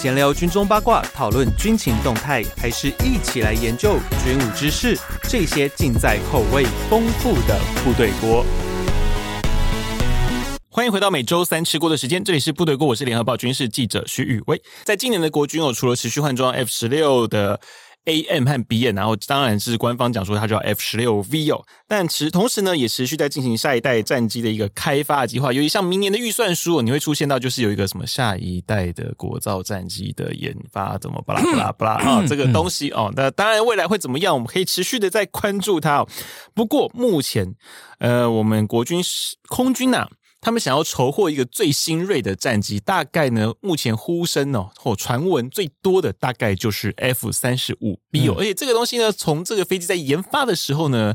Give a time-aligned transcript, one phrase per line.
[0.00, 4.98] 闲聊军中八卦，讨论军情动态，还是一起来研究军武知识？
[5.24, 8.42] 这些尽在口味丰富的部队锅。
[10.70, 14.62] 欢迎回到每周三吃锅的时间，这里是部队锅，我是联合报军事记者徐宇威。
[14.84, 17.60] 在今年的国军哦，除了持续换装 F 十六的。
[18.10, 25.52] AM 和 BM，然后当然是官方讲说它叫 F 十六 V 哦，但持同时呢也持续在进行下一代战机的一个开发计划。
[25.52, 36.08] 由于像明年的预算书，你会出现到就是有一个什么下一代的国造战机的研发，怎么巴拉巴拉巴拉 啊这个东西哦，那当然未来会怎么样，我们可以持续的在关注它哦。
[36.54, 37.54] 不过目前
[37.98, 40.08] 呃，我们国军是空军呐、啊。
[40.40, 51.14] 他们想要筹获一个最新锐的战机，大概呢，目前呼声哦或传闻最多的大概就是 F 三十五 B 哦，而且这个东西呢，从这个飞机在研发的时候呢，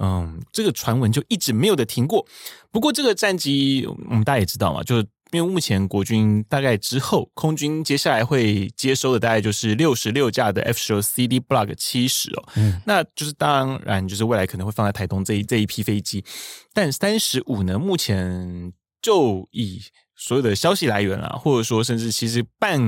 [0.00, 2.26] 嗯，这个传闻就一直没有的停过。
[2.70, 5.06] 不过这个战机，我们大家也知道嘛，就是。
[5.32, 16.24] 因为目前国军大概之后，空军接下来会接收的大概就是六十六架的 F 十六 CD Block 七十哦，嗯，那就是当然就是未来可能会放在台东这一这一批飞机，
[16.72, 19.80] 但三十五呢，目前就以
[20.14, 22.78] 所有的消息来源啊，或者说甚至其实半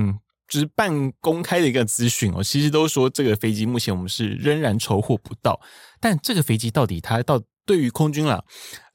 [0.48, 5.60] 就是半公开的一个资讯哦，其实都说这个飞机目前我们是仍然筹获不到，
[6.00, 8.42] 但这个飞机到底它到对于空军啦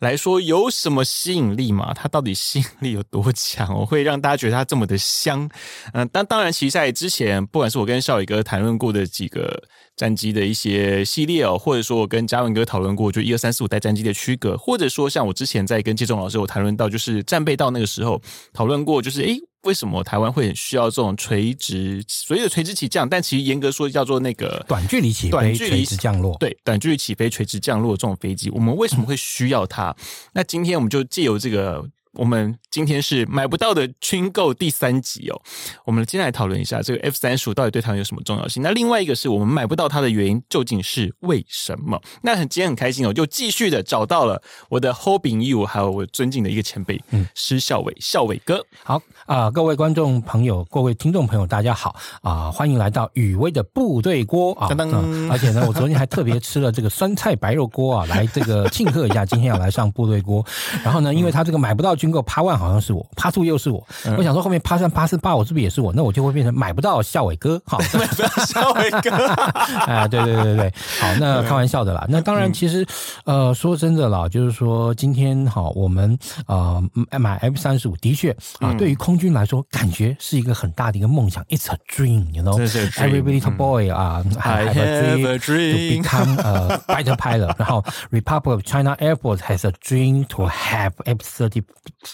[0.04, 1.94] 来说有什么吸引力吗？
[1.96, 3.74] 它到底吸引力有多强？
[3.74, 5.50] 我会让大家觉得它这么的香。
[5.94, 9.64] 嗯，但当然，其实在之前，不管是我跟少宇哥谈论过的几个
[9.96, 23.08] 战机的一些系列哦，或者说我跟嘉文哥讨论过，就一二三四五代战机的区隔，或者说像我之前在跟季仲老师有谈论到，就是战备到那个时候讨论过，就是诶，为什么台湾会很需要这种垂直所谓的垂直起降？
[23.08, 29.93] 但其实严格说叫做那个短距离起飞、短距离垂直降落，对，短距离起飞、垂直降落这种飞机，我们为什么会需要它？
[30.34, 31.90] 那今天我们就借由这个。
[32.14, 35.42] 我们今天是买不到的军购第三集哦，
[35.84, 38.62] 我们今天来讨论一下这个 F 三十五到底对台湾有什么重要性。
[38.62, 42.00] 那另外一个是我们买不到它的原因究竟是为什么？
[42.22, 44.40] 那很今天很开心哦，就继续的找到了
[44.70, 48.64] 我的 Hobin You，，还有我尊敬的一个前辈，嗯，施孝伟，孝伟哥。
[48.84, 55.30] 好啊、呃，各位观众朋友，各位听众朋友，大家好啊、呃，欢迎来到雨薇的部队锅啊、呃！
[55.32, 60.46] 而且呢，我昨天还特别吃了这个酸菜白肉锅啊，来这个庆贺一下，今天要来上部队锅。
[60.84, 61.96] 然后呢，因为他这个买不到。
[62.04, 63.82] 军哥趴1好像是我，趴2又是我。
[64.18, 65.94] 我想说后面趴3、趴4、趴五是不是也是我？
[65.94, 67.02] 那我就会变成买不到。
[67.02, 70.08] 校伟哥，笑伟哥，笑伟哥。
[70.10, 72.06] 对对对对，好，那开玩笑的啦。
[72.10, 72.86] 那当然其实
[73.24, 76.84] 呃，说真的啦，就是说今天哈，我们呃
[77.18, 81.42] 买 F 三十五的确啊，对于空军来说，感觉是一个很大的一个梦想。
[81.46, 87.56] It's a dream，you know，everybody to boy 啊，I have a dream to become a fighter pilot。
[87.58, 87.82] 然后
[88.12, 91.64] Republic of China Air Force has a dream to have F35。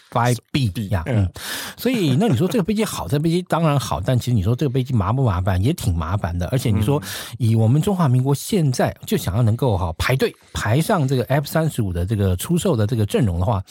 [0.09, 1.27] 飞 B 呀，嗯，
[1.77, 6.47] 所以那你说这个飞机好，这飞机当然好，但其实你说这个飞机麻不麻烦，也挺麻烦的。
[6.47, 7.01] 而且你说
[7.37, 13.63] 以我们中华民国现在就想要能够哈排队排上这个 F 三十五的这个出售的这个阵容的话，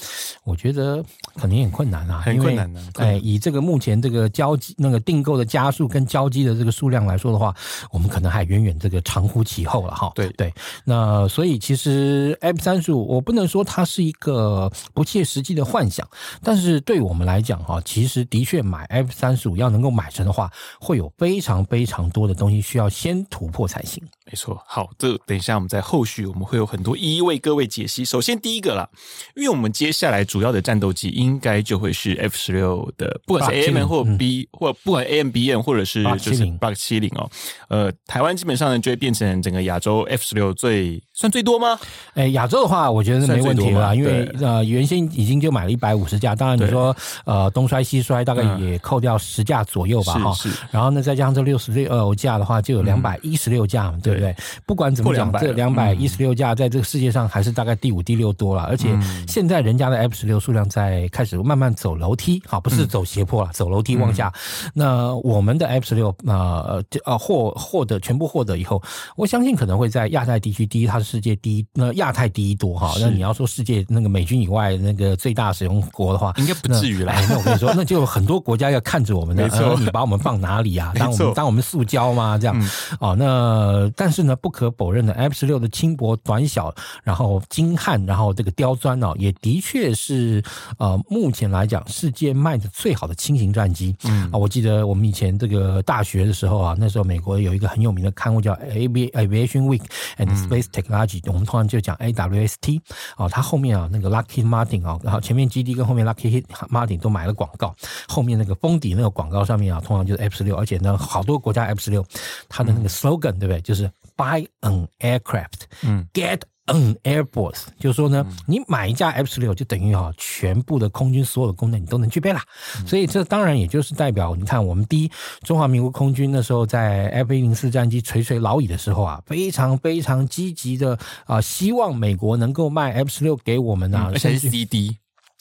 [0.45, 1.03] 我觉得
[1.37, 2.81] 可能很困难啊，很困难的。
[2.95, 7.55] 哎，以这个目前这个交机那个订购的加速跟交机的这个数量来说的话，
[7.91, 10.13] 我们可能还远远这个长乎其后了哈。
[10.15, 10.53] 对对，
[10.85, 15.98] 那所以其实 F 三十五我不能说它是一个不切实际的幻想。
[16.43, 20.51] 但是对我们来讲哈，其实的确买 F 三十五要能够买成的话，
[20.81, 24.03] 会有非常非常多的东西需要先突破才行。
[24.27, 28.05] 没错，好，这等一下我们在后续我们会有很多一一为各位解析。
[28.05, 28.89] 首先第一个啦，
[29.35, 37.31] 因为我们接下来主要的战斗机应该就会是 F 十六的，不管是 AMM 或 B，、嗯、或不管 A M B N 或者是就是 Block 七零哦，
[37.69, 41.77] 呃，台湾基本上呢就会变成整个亚洲 F 十六最算最多吗？
[42.15, 54.21] 哎，亚洲的话，我觉得是没问题了，因为呃原先已经就买了一百五十架，当然你说呃东摔西摔，大概也扣掉十架左右吧哈、嗯，然后呢再加上这六十六架的话，就有两百一十六架，对不。
[54.21, 54.33] 对，
[54.65, 58.63] 不管怎么讲，这两百一十六架在这个世界上还是大概第五、第六多了。
[58.63, 58.97] 而且
[59.27, 64.33] 现在人家的 F 十六数量在开始慢慢走楼梯，好，不是走斜坡了，走楼梯往下。
[64.73, 68.81] 那我们的 F 十六呃呃获获得全部获得以后，
[69.17, 72.93] 我相信可能会在亚太地区第一，它是世界第一，那亚太第一多哈。
[73.01, 77.15] 那你要说世界那个美军以外那个最大使用国的话，应该不至于啦。
[77.31, 79.49] 那我跟你说， 那就有很多国家要看着我们的，
[79.81, 80.93] 你把我们放哪里啊？
[80.97, 82.37] 当我们当我们塑胶吗？
[82.37, 82.55] 这样
[83.01, 84.09] 哦，那但。
[84.19, 86.75] 是呢，不可否认的，F 十六的轻薄短小，
[87.05, 90.43] 然后精悍，然后这个刁钻哦，也的确是
[90.79, 93.95] 呃，目前来讲世界卖的最好的轻型战机。
[94.03, 99.83] 嗯啊，我记得我们以前这个大学的时候啊，那时候美国有一个很有名的刊物叫 Aviation Week
[100.17, 102.81] and Space Technology，、嗯、我们通常就讲 AWST
[103.17, 107.75] 啊，它后面啊那个 Lockheed Martin 啊，然后前面 GD 跟后面 Lockheed Martin 都买了广告，
[108.09, 112.05] 后面那个封底那个广告上面啊，通常就是 F 十六，而且呢，好多国家 F 十六，
[112.49, 113.61] 它的那个 slogan、嗯、对不对？
[113.61, 122.43] 就是 Buy an aircraft，嗯，Get an airports，就是说呢，你买一架 F 十六，就等于哈，全部的空军所有的功能你都能具备啦。
[122.87, 125.11] 所以这当然也就是代表，你看我们第一
[125.43, 134.97] 中华民国空军那时候在 F 一零四战机垂垂老矣的时候啊，非常非常积极的啊，希望美国能够卖 F 十六给我们啊，而且是 CD。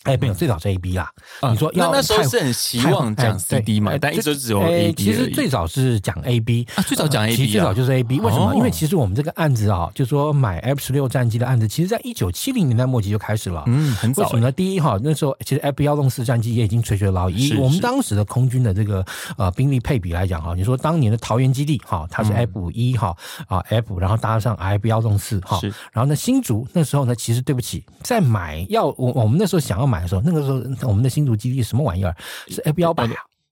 [0.08, 1.12] 哎，没有，最早是 A B 啦。
[1.42, 5.04] 嗯、你说要那，那时候是很希望讲 C D 嘛，但一直只有 A B。
[5.04, 8.20] 其实最早是讲 A B 啊，最早讲 A B，、啊、其实最早就是 A B。
[8.20, 8.52] 为什么？
[8.52, 13.64] 哦、因为其实我们这个案子啊，就说买 F 十六战机的案子，其实在一九七零年代末期就开始了。
[13.68, 14.24] 嗯，很早。
[14.24, 14.52] 为什么呢？
[14.52, 17.50] 第一哈，那时候其实 F 幺洞四战机也已经垂垂老矣。
[17.50, 19.06] 以我们当时的空军的这个
[19.38, 23.16] 呃兵力配比来讲哈，你说当年的桃园基地哈，它是 F 一哈
[23.48, 25.60] 啊 F，然后搭上 F 幺洞四哈，
[25.92, 30.58] 然后呢新竹那时候呢，其实对不起，在买要我我们那时候想要买的时候，那个时候。
[30.88, 32.16] 我们的新竹基地什么玩意儿？
[32.48, 33.08] 是 F 幺百。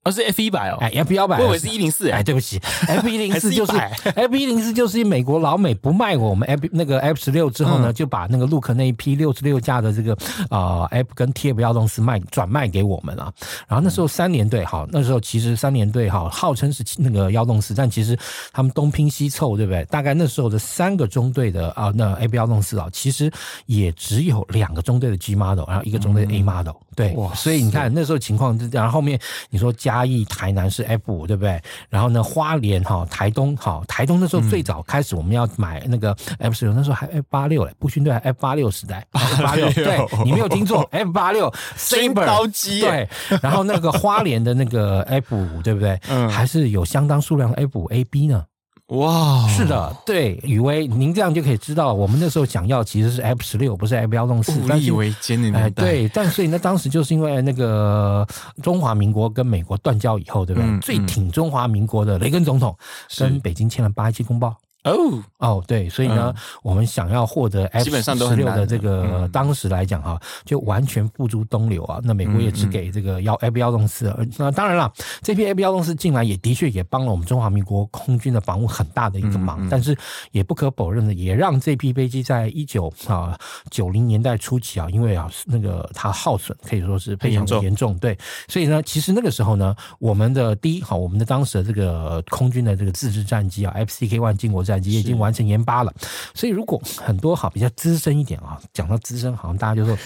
[0.05, 3.71] 而、哦、是 F 一百哦，哎，F 幺百，我以为是一零四，哎，对不起， F 一零四就是
[4.13, 10.13] F 一零四就是美国老美不卖我们 F 那个 F 十六之后呢，嗯、就把那个陆克那一批六十六架的这个
[10.47, 13.33] 啊、呃、F 跟 TF 幺洞四卖转卖给我们了。
[13.67, 18.15] 然后那时候三联队好，那时候其实三联队好号称是那个幺洞四，但其实
[18.53, 19.83] 他们东拼西凑，对不对？
[19.85, 23.31] 大概那时候的三个中队的啊，那 F 幺洞四啊，其实
[23.65, 29.19] 也只有两个中队的 G model，然后一个中队的 A model，、嗯、对，哇，所以你看那时候情况，然后后面
[29.49, 30.65] 你说嘉义、台南。
[30.75, 31.61] 是 F 五对不对？
[31.89, 43.07] 然后呢，花莲哈、台东哈，台东那时候最早开始我们要买那个 F 十六，那时候还 F 八六嘞，步训队还 F 八六时代，F 八六， 对，你没有听错， F 八六，Saber 高机，对，
[43.41, 45.97] 然后那个花莲的那个 F 五对不对？
[46.09, 48.43] 嗯，还是有相当数量的 F 五 AB 呢。
[48.89, 54.51] 哇，是的，对，宇威，您这样就可以知道，我们那时候想要其实是 F 十六，不是 F 幺洞四。
[54.59, 58.27] 无以为艰的年对，但所以呢，当时就是因为那个
[58.61, 60.79] 中华民国跟美国断交以后，对不对？
[60.81, 62.77] 最挺中华民国的雷根总统
[63.17, 64.55] 跟北京签了八一七公报。
[64.85, 71.99] 哦哦，对，所以呢，嗯、我们想要获得 F 十六的这个，嗯、当时来讲哈，就完全付诸东流啊。
[72.03, 74.91] 那美国也只给这个幺 F 幺洞四，那当然了，
[75.23, 79.59] 这批 F 幺洞四进来也的确也帮了我们中华民国空军的防务很大的一个忙。
[79.61, 79.97] 嗯嗯、但是
[80.31, 83.35] 也不可否认的，也让这批飞机在一九啊
[83.71, 87.97] 九零年代初期啊，因为啊那个它耗损可以说是非常的严重。
[87.97, 88.15] 对，
[88.47, 94.74] 所以呢，其实那个时候呢，我们的第一好，我们的当时的这个空军的这个自制战机啊，FCK One 经国战。
[94.77, 95.93] 已经完成研发了，
[96.33, 99.97] 所以如果很多好比较资深一点啊，讲到资深，好像大家就说。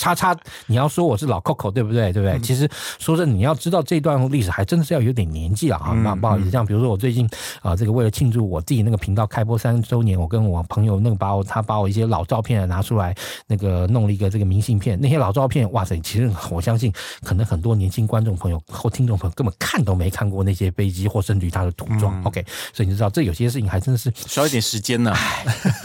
[0.00, 0.34] 叉叉，
[0.66, 2.10] 你要说我是老 Coco 对不对？
[2.10, 2.38] 对不对？
[2.38, 2.66] 嗯、其实
[2.98, 5.92] 说真的，你要知道这段历史，还真的是要有点年纪了啊。
[5.92, 7.28] 那、嗯、不好意思，这样，比如说我最近
[7.60, 13.14] 啊，这个为了庆祝我自己那个频道开播三周年，我跟我朋友那个把我他把我一些老照片拿出来，
[13.46, 14.98] 那个弄了一个这个明信片。
[14.98, 16.90] 那些老照片，哇塞，其实我相信，
[17.22, 22.18] 可能很多年轻观众朋友或听众朋友根本看都没看过那些飞机或甚至于它的涂装。
[22.22, 22.42] 嗯、OK，
[22.72, 25.18] 所以你知道，这有些事情还真的是需要一点时间呢、啊，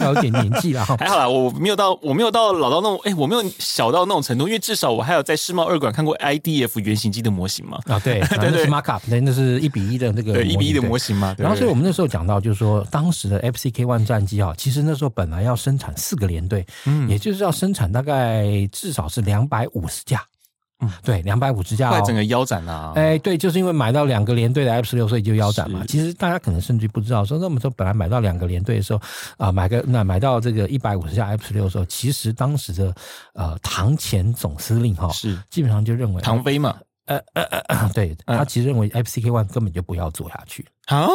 [0.00, 0.96] 要有点年纪了哈。
[0.98, 4.05] 还好啦，我没有到，我没有到老到那种，哎，我没有小到。
[4.06, 7.78] 那种程度，因为至少我还有在世贸二馆看过 IDF 原型机的模型嘛。
[7.86, 11.34] 啊，对， 那是 markup，那那是一比一的那个一比一的模型嘛。
[11.38, 20.24] 然后，所以我们那时候讲到，就是说当时的 FCK One 战机啊，其实那时候本来要生产四个连队，嗯，也就是要生产大概至少是两百五十架。
[20.80, 22.92] 嗯，对，两百五十架，快整个腰斩了、啊。
[22.96, 25.82] 哎，对，就是因为买到两个连队的 F 十六，所以就腰斩嘛。
[25.88, 28.98] 其实大家可能甚至不知道，说那么说本来买到两个连队的时候，
[29.38, 32.94] 啊、呃，买个那买到这个一百五十架 F 十六的时候，其实当时的
[33.32, 41.08] 呃堂前总司令哈是基本上就认为唐飞嘛，呃呃呃，对他其实认为 FCK One 根本就不要做下去啊。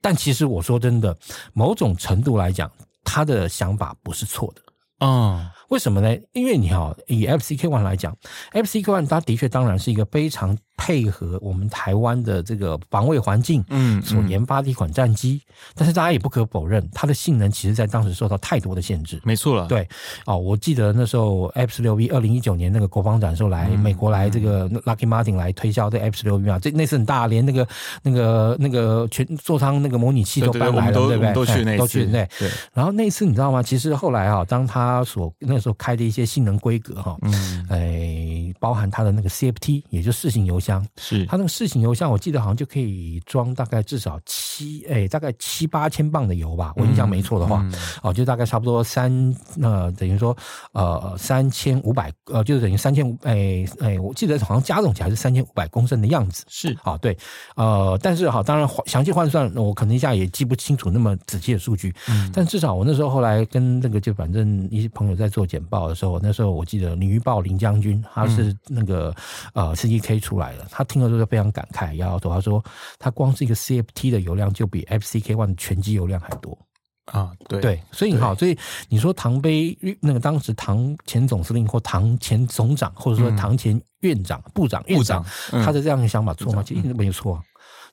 [0.00, 1.14] 但其实我说真的，
[1.52, 2.70] 某种程度来讲，
[3.04, 5.36] 他的想法不是错的啊。
[5.42, 6.16] 嗯为什么呢？
[6.32, 8.16] 因为你好，以 FCK One 来讲
[8.52, 10.56] ，FCK One 它的确当然是一个非常。
[10.82, 15.42] 配合我们台湾的这个防卫环境，嗯，所研发的一款战机，
[15.74, 19.20] 但是大家也不可否认，它的性能其实在当时受到太多的限制。
[19.22, 19.86] 没错了，对，
[20.24, 27.68] 哦，我记得那时候 F 十六 V 二零一九年那个国防展时候来、嗯、美国来这个 Lockheed Martin 来推销这 F 十六 V 啊，这那次很大，连那个
[28.02, 31.34] 那个那个全座舱那个模拟器都搬来了，对不对？
[31.34, 32.26] 都去那次，都去那。
[32.38, 32.50] 对。
[32.72, 33.62] 然后那一次你知道吗？
[33.62, 41.24] 其实后来啊，当他所那时候开的一些性能规格哈，嗯，哎，包含它的那个 CFT，也就是适型油箱，是。
[41.26, 41.50] 它那个。
[41.50, 47.70] 四型油箱，我记得好像就可以装大概至少七诶、欸，大概七八千磅的油吧，我印象没错的话，嗯。
[47.72, 49.12] 嗯、哦，就大概差不多三
[49.60, 50.34] 呃，等于说
[50.72, 56.72] 呃三千五百呃，就是等于三千五哎哎，我记得好像加总起来是三千五百公升的样子，是。
[56.84, 57.18] 啊、哦，对，
[57.56, 69.12] 呃，但是哈，当然详细换算，我可能一下也记不清楚那么仔细的数据，嗯，但至少我那时候后来跟那个就反正一些朋友在做简报的时候，那时候我记得李玉豹林将军他是那个、
[69.54, 72.64] 嗯、呃 CDK 出来的，他听了之后非常感慨，摇摇头，他说
[72.98, 76.56] 他光是一个 CFT 的油量就比 FCK One 的全机油量还多。
[77.06, 78.56] 啊，对对，所以好，所以
[78.88, 86.62] 你说唐杯那个当时唐前总司令或唐前总长，或者说唐前院长、部长、院长，他的这样的想法错吗？
[86.64, 87.42] 其实没有错。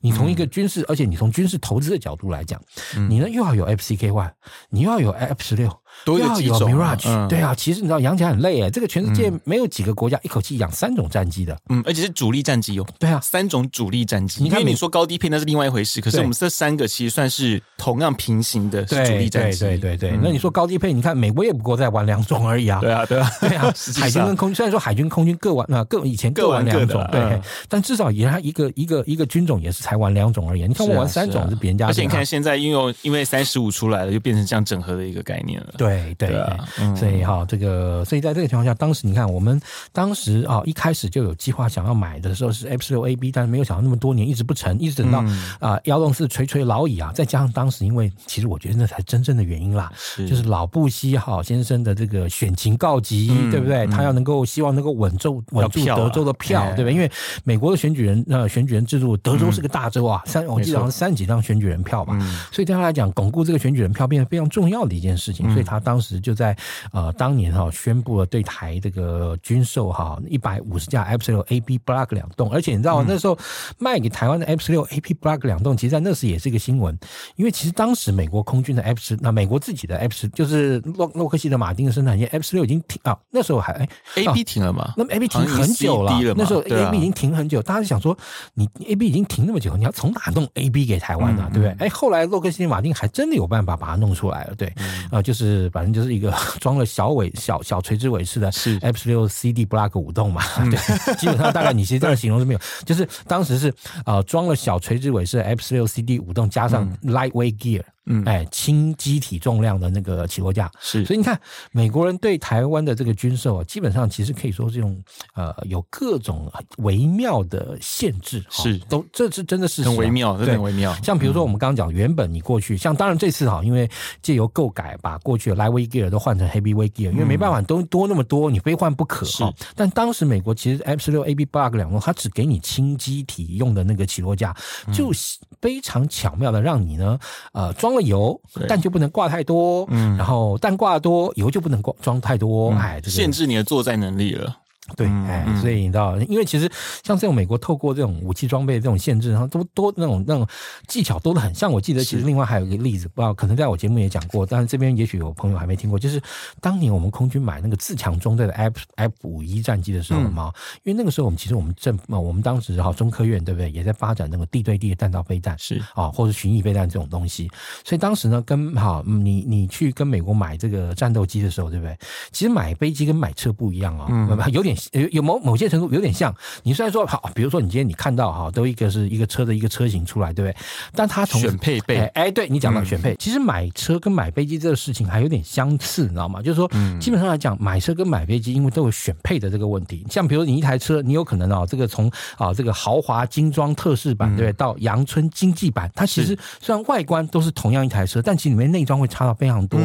[0.02, 2.62] 你从一个军事，而且你从军事投资的角度来讲，
[3.10, 4.32] 你呢又要有 FCK One，
[4.70, 5.76] 你又要有 F 十六。
[6.06, 14.44] 都有几种，Mirage，对啊，其实你知道养起来很累哎，这个全世界没有几个国家一口气养三种战机的，嗯，而且是主力战机哦，对啊，三种主力战机。
[14.44, 20.18] 你看你说高低配那是另外一回事，可是我们这三个其实算是同样平行的主力战机，对对对。
[20.22, 23.30] 那你说高低配，你看美国也不过在玩两种而已啊，对啊对啊。
[23.42, 27.40] 对啊， 海军跟空军虽然说海军空军各玩啊各以前各玩两种，对，
[27.70, 30.68] 但至少也他一个一个一个军种也是才玩两种而已。
[30.68, 36.96] 你看我玩三种是别人家，而且你看现在因为因为三十五出来了，就变成这样整合的一个概念了，对对对。
[36.96, 39.60] 所以哈，这个，所以在这个情况下，当时你看，我们
[39.92, 45.24] 当时啊，一开始就有计划想要买的时候是 F 十六 AB，但是没有想到那么多年一直不成，一直等到
[45.60, 49.92] 啊幺洞四垂垂老矣啊，再加上当时因为其实我觉得那才真正的原因啦，
[50.28, 53.86] 就是老布希哈先生的这个选情告急，对不对？
[53.88, 56.94] 他要能够希望能够稳住稳住德州的票，对不对？
[56.94, 57.10] 因为
[57.44, 62.18] 美国的选举人呃选举人制度，德州是个大州啊，三我记得好像三十几张选举人票吧，
[62.52, 66.56] 所以对他来讲，巩固这个选举人票变得非常重要的一件事情，所以他当时就在。
[66.94, 73.38] 呃，当年哈宣布了对台这个军售哈一百五十架 F 十六 AB Block 两栋，而且你知道那时候
[73.78, 76.98] 卖给台湾的 F 十六 AB Block 两栋，其实在那时也是一个新闻，
[77.36, 84.94] 因为其实当时美国空军的 F 十那美国自己的 F 十就是洛洛克希德马丁的生产线 F 十六已经停啊，那时候还哎 AB 停了吗？
[84.98, 88.18] 那么 AB 停很久了，那时候 AB 已经停很久，大家就想说
[88.54, 91.50] 你 AB 已经停那么久，你要从哪弄 AB 给台湾呢？
[91.54, 91.76] 对不对？
[91.86, 94.74] 哎，后来洛克希德马丁还真的有办法把它弄出来了，对，
[95.12, 96.34] 啊，就是反正就是一个。
[96.60, 100.42] 装了小尾小小垂直尾式的是 F 十六 CD Block 五栋嘛？
[100.70, 103.74] 对，基本上大概你其实这样形容是没有，就是当时是
[104.06, 107.84] 呃装了小垂直尾式的 F 十六 CD 五栋加上 Lightweight Gear。
[108.10, 111.40] 嗯，哎，轻机体重量的那个起落架是，所以你看，
[111.72, 114.98] 美国人对台湾的这个军售啊，基本上其实可以说是用
[115.36, 120.94] 呃有各种微妙的限制，是都这是真的是很微妙，对，很微妙。
[121.04, 123.90] 像比如说我们刚刚讲，原本你过去像当然这次哈，因为
[124.22, 129.54] 借由购改把过去的 Lightweight Gear 都换成 Heavyweight Gear，因为没办法都多那么多，你非换不可哈。
[129.76, 134.56] 但当时美国其实 F 十六 AB Block 两栋，它只给你轻机体用的那个起落架，
[134.94, 135.12] 就
[135.60, 137.20] 非常巧妙的让你呢
[137.52, 137.97] 呃装。
[138.02, 144.56] 油，但就不能挂太多，嗯，然后但挂多，油就不能挂装太多，哎，限制你的作战能力了。
[144.96, 146.72] 对，哎，所以你知道，因为其实
[147.04, 150.48] 像这种美国透过这种武器装备这种限制，然后都多那种那种
[150.88, 151.54] 技巧多得很。
[151.54, 156.22] 像我记得，其实另外还有一个例子，不知道可能在我节目也讲过，但是这边也许有朋友还没听过，就是
[156.62, 160.54] 当年我们空军买那个自强中队的 F F 五一战机的时候嘛，
[160.84, 167.50] 因为那个时候我们其实我们政我们当时哈中科院对不对，也在发展那个地对地的弹道飞弹是啊，或者巡弋飞弹这种东西，
[167.84, 171.98] 所以当时呢，跟哈你你去跟美国买这个战斗机的时候，对不对？
[172.32, 174.77] 其实买飞机跟买车不一样啊，嗯，有点。
[174.92, 180.56] 有有某某些程度有点像，你虽然说好，比如说你今天你看到哈，都一个是一个车的一个车型出来，对不对？
[180.94, 186.42] 但它从选配备，哎，哎，对你讲到选配，其实买车跟买飞机这个事情还有点相似，你知道吗？
[186.42, 186.70] 就是说，
[187.00, 190.06] 基本上来讲，买车跟买飞机，因为都有选配的这个问题。
[190.10, 194.54] 像比如你一台车，你有可能啊，这个从啊这个豪华精装特仕版，对不对？
[194.54, 199.80] 到阳春经济版，它其实虽然外观都是同样一台车，但其实里面内装会差到非常多。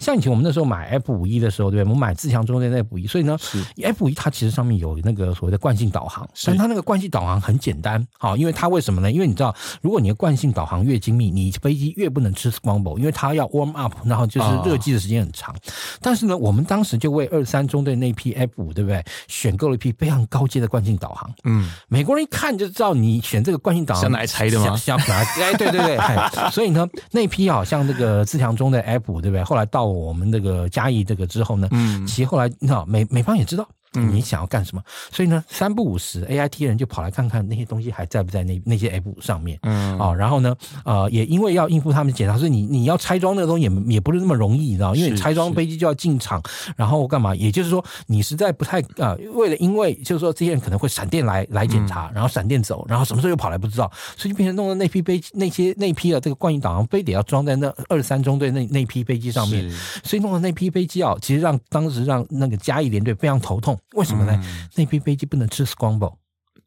[0.00, 1.88] 像以前我们那时候买 F 五一的时候，对不对？
[1.88, 3.38] 我们买自强中间那 F 五一，所以呢
[3.82, 4.78] ，F 五一它其实上面。
[4.78, 9.10] 有那个所谓的惯性导航，但它那个惯性导航很简单，好，因为它为什么呢？
[9.10, 9.52] 因为你知道，
[9.82, 15.52] 如果你的惯性导航越精密，你飞机越不能吃 scramble，因为它要 warm up，然后就是热机的时间很长。
[16.00, 19.04] 但是呢，我们当时就为二三中队那批 F 五，对不对？
[19.26, 21.28] 选购了一批非常高阶的惯性导航。
[21.42, 24.76] 嗯，美国人一看就知道你选这个惯性导航想来拆的吗？
[24.76, 25.98] 想来，哎，对对对，
[26.52, 29.42] 所以呢，那批好像这个自强中的 F 五，对不对？
[29.42, 33.68] 后来到我们这个嘉义这个之后呢，嗯，其实后来你知道美美方也知道。
[33.92, 34.82] 你想要干什么？
[35.10, 39.58] 所以呢，三不五时，AIT 人就跑来看看那些东西还在不在那那些 F 五上面。
[39.62, 40.54] 嗯啊，然后呢，
[40.84, 44.94] 呃，也因为要应付他们检查，所以你你要拆装那个东西也也不是那么容易，你知道？
[44.94, 46.42] 因为你拆装飞机就要进场，
[46.76, 47.34] 然后干嘛？
[47.34, 59.70] 也就是说，你实在不太啊、呃，为了因为就是说这些人可能会闪电来来检查，然后闪电走，然后什么时候又跑来不知道，所以就变成弄的那批飞机那些那批的这个惯性导航非得要装在那二三中队那那批飞机上面，
[60.04, 63.78] 所以弄的那批飞机啊，其实让当时让那个嘉义联队非常头痛。
[63.94, 64.32] 为什么呢？
[64.42, 66.16] 嗯、那批飞机不能吃 scramble，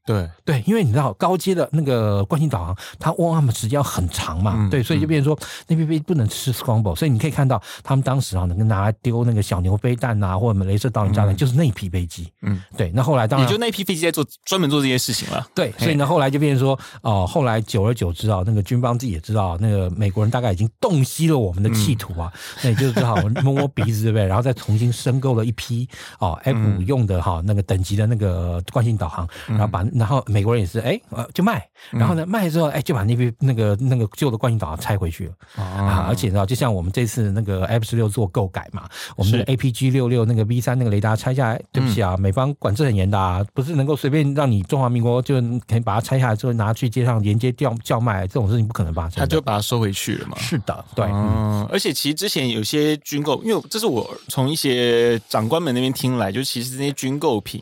[0.05, 12.27] 对对，因为你知道高阶的那个惯性导航，它 warm up 时间要很长嘛，嗯、对，所以就变成说、嗯、那边飞机不能吃 scramble，所以你可以看到他们当时啊，能够拿来丢那个小牛飞弹啊，或者镭射导引炸弹，嗯、就是那一批飞机。
[12.41, 12.91] 嗯，对。
[12.95, 15.45] 那后来当然也就那一批飞机在做专门做这些事情了。
[15.53, 24.25] 对，所以呢，后来就变成说哦、呃，后来久而久之啊，那个军方自己也知道，那个美国人大概已经洞悉了我们的企图啊，嗯、那也就只好摸摸鼻子，对不对？
[24.25, 25.87] 然后再重新申购了一批
[26.19, 35.33] 哦 F 五用的哈那个等级的那个惯性导航，然后把然后美国人也是哎呃就卖，然后呢卖之后哎就把那批那个那个旧的观音岛拆回去了。
[35.55, 45.35] 啊，而且呢就像我们这次那个 F 十六做购改嘛，我们的 APG 六六那个 V 三那个雷达拆下来，对不起啊，美方管制很严的啊，不是能够随便让你中华民国就
[45.67, 50.37] 可以把它拆下来之后拿去街上沿街叫叫卖这种事情不可能发生，他就把它收回去了嘛。
[50.39, 57.61] 是的，对，嗯，而且其实之前有些军购，因为这是我从一些长官们那边听来，就其实那些军购品。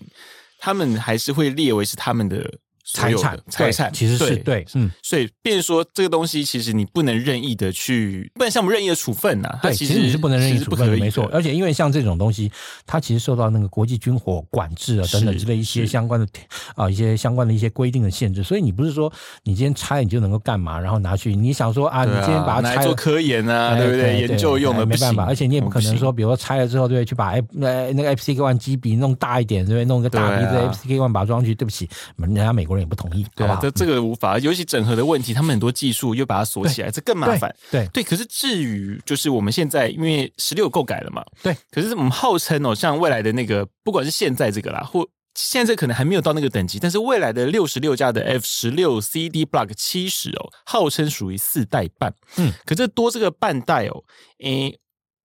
[0.60, 2.60] 他们还是会列为是他们的
[2.93, 9.60] 财产，财产其实是对，嗯，所以，变说这个东西，其实你不能任意的去，不能像我们任意的处分呐。
[9.62, 11.29] 对，其实你是不能任意处分的，没错。
[11.31, 12.51] 而且，因为像这种东西，
[12.86, 16.27] 它其实受到那个国际军火管制啊等等之类一些相关的
[16.75, 18.41] 啊一些相关的一些规定的限制。
[18.43, 19.12] 所以，你不是说
[19.43, 24.22] 你今天拆你就能够干嘛，然后拿去你想说啊，你今天把它拆了做科研啊，对不对？
[24.22, 25.25] 研究用的没办法。
[25.25, 29.86] 而且你也不可能说，比如说拆了之后，对，去把 F 那那个 FCK One 机鼻弄大一点，对不对？
[29.86, 33.59] 弄个大鼻子 FCK One 把它装上去，对不起，人家美国人也不同意，对吧？
[33.62, 37.53] 这这个无法，尤其整合的问题，他们很多技术又把它锁起来，这更麻烦。
[37.69, 41.55] 对对，可是至于就是我们现在因为十六够改了嘛，对。
[41.71, 52.13] 可是我们号称哦，像未来的那个，不管是现在这个啦，或现在可能还没有到那个等级，但是未来的六十六加的 F 十六 CD Block 七十哦，号称属于四代半。
[52.38, 54.03] 嗯，可这多这个半代哦，
[54.39, 54.79] 诶。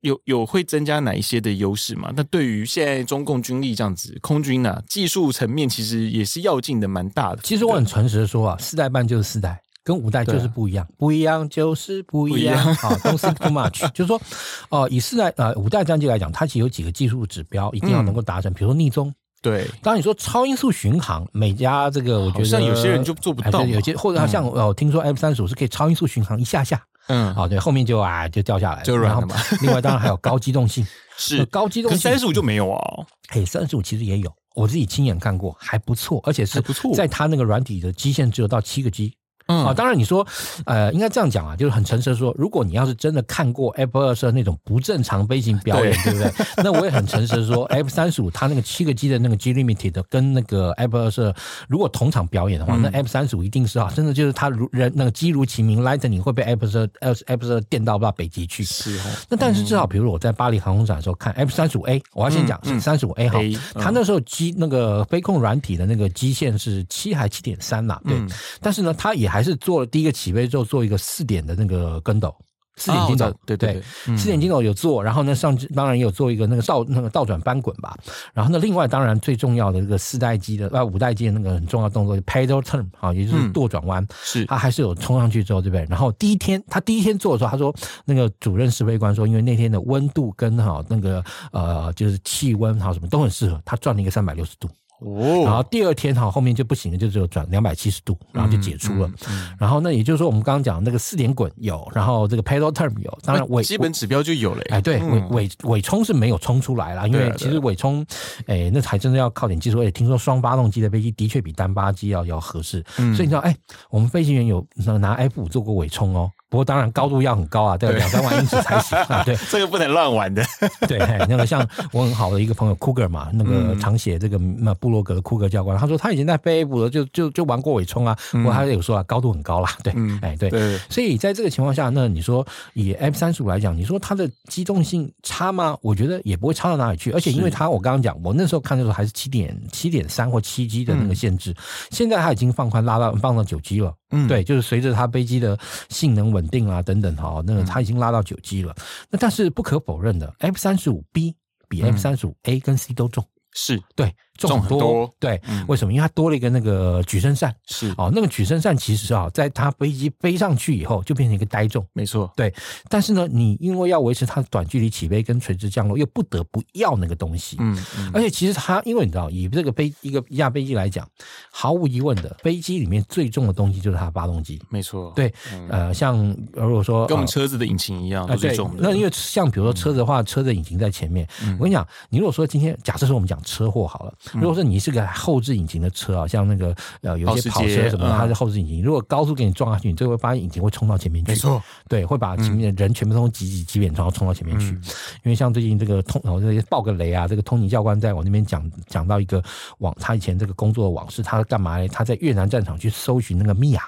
[0.04, 2.12] 有有会增加哪一些的优势吗？
[2.14, 7.40] 那对于现在中共军力这样子，空军啊，技术层面其实也是要进的蛮大的。
[7.42, 12.74] 其实我很诚实的说啊，四代半就是四代，跟五代就是不一样，啊、不一样就是不一样。
[12.76, 14.20] 好，Don't think too much， 就是说，
[14.68, 19.12] 哦、呃，以四代呃五代战机来讲，它其实有几个技术指标一定要能够达成，嗯、比如说逆中。
[19.40, 26.82] 对，当你说超音速巡航，每家这个我觉得像有些人就做不到，有些或者像哦，听说 F 三十五是可以超音速巡航一下下。
[27.08, 29.36] 嗯，好，对，后面就啊就掉下来了，就软了嘛。
[29.60, 30.86] 另外，当然还有高机动性，
[31.16, 32.00] 是高机动性。
[32.00, 33.06] 三十五就没有啊？
[33.28, 39.12] 嘿，三十五其实也有，我自己亲眼看过，还不错，而且是不错，在它那个软体的基线只有到七个 G。
[39.46, 40.26] 嗯啊，当然你说，
[40.66, 46.46] 呃，应该这样讲啊，就是很诚实的说，如果你要是真的看过 F 二十二那种不正常飞行表演，对，对不对？
[46.64, 51.34] 那我也很诚实的说，F 三十五它那个七个 G 的那个 G Limited 跟那个 F 二十二
[51.68, 56.66] 如果同场表演的话，嗯、那 F 三十五一定是啊，真的就是它如人那个机如其名，Lightning 会被 F
[57.00, 58.64] 二十二电到不到北极去。
[58.64, 59.02] 是哦。
[59.28, 63.38] 那但是至少，比如我在巴黎航空展的时候看 F 三十五 A，我要先讲是三十五 A 哈，
[63.74, 68.16] 它那时候机那个飞控软体的那个基线是七还七点三呐，对。
[68.16, 68.28] 嗯、
[68.60, 70.14] 但是呢，它也还是做了第一个。
[70.14, 72.32] 起飞之后做一个四点的那个跟斗，
[72.76, 77.98] 四点筋斗，哦、对对对，嗯、四点筋斗有做，然后呢上当然也有做一个那个倒那个倒转翻滚吧，
[78.32, 85.84] 然后呢另外当然最重要的这个四代机的啊五代机的那个很重要动作就 pedal turn 啊，也就是舵转弯，是他还是有冲上去之后对不对？
[85.90, 94.70] 然后第一天他第一天做的时候，他说那个主任指挥官说，因为那天的温度跟哈那个呃就是气温哈什么都很适合，他转了一个三百六十度。
[95.04, 99.06] 哦，然后第二天哈，后面就不行了，就只有转两百七十度，然后就解除了。
[99.06, 104.62] 嗯嗯、然后那也就是说，我们刚刚讲那个四点滚有，然后这个 pedal turn 有，当然尾基本指标就有了。
[104.70, 108.04] 哎，对，尾尾尾冲是没有冲出来了，因为其实尾冲，
[108.46, 109.80] 哎，那还真的要靠点技术。
[109.80, 113.54] 而且听说双发动机的飞机的确比单发机要要合适，嗯、所以你知道，哎，
[113.90, 114.66] 我们飞行员有
[114.98, 116.30] 拿 F 五做过尾冲哦。
[116.54, 119.24] 不过当然高度要很高啊，对，两三万英尺才行啊。
[119.24, 120.40] 对， 这个不能乱玩的。
[120.86, 128.16] 对，那个像我很好的一个朋友 Cougar 嘛，那个常写这个那布洛格的 Cougar 教官，他说他以前在飞 F 五就就就玩过尾冲啊。
[128.30, 129.68] 不过他有说啊，高度很高啦。
[129.82, 130.78] 对，哎对。
[130.88, 135.76] 所以在这个情况下，那你说以 F 三十五来讲，你说它的机动性差吗？
[135.82, 137.10] 我觉得也不会差到哪里去。
[137.10, 141.52] 而且因为它我刚刚讲，我那时候看的时候还是七点七点三或七 G 的那个限制，
[141.90, 143.92] 现在它已经放宽拉到放到九 G 了。
[144.10, 148.74] 嗯，对，就是随着它飞机的性能稳定啊等等哈，那个它已经拉到九 G 了。
[149.10, 151.34] 那但是不可否认的，F 三十五 B
[151.68, 154.14] 比 F 三十五 A 跟 C 都重，是对。
[154.36, 155.92] 重很多，对，为什么？
[155.92, 157.94] 因为它多了一个那个举升扇，是。
[157.96, 162.52] 哦，那个举升扇其实啊，在它飞机飞上去以后，就变成一个呆重，没错，对。
[162.88, 167.76] 但是呢，你因为要维持它短距离起飞跟垂直降落，又不得不要那个东西，嗯，
[168.12, 171.08] 而且其实它，因为你知道，以这个飞一个一架飞机来讲，
[171.50, 175.32] 毫无疑问的，飞机里面最重的东西就是它的发动机，没错，对，
[175.68, 178.82] 呃，像如果说跟我们车子的引擎一样，都最重的。
[178.82, 181.26] 那因为像比如说车子的话，车子引擎在前面，
[181.58, 184.12] 我跟你讲，你如果说今天假设说我们讲车祸好了。
[184.32, 191.32] 如果说你是个后置引擎的车啊，像那个呃有些跑车什么，它是后置引擎，如果高速给你撞下去，你就会发现引擎会冲到前面去。
[191.32, 194.66] 没错，对，会把前面的人全部都挤挤挤扁，然后冲到前面去。
[194.66, 194.80] 因
[195.24, 199.42] 为像最近这个通，我这些爆个雷啊，这个通勤教官在我那边讲讲到一个
[199.78, 201.88] 往他以前这个工作的往事，他干嘛呢？
[201.88, 203.82] 他在越南战场去搜寻那个密亚。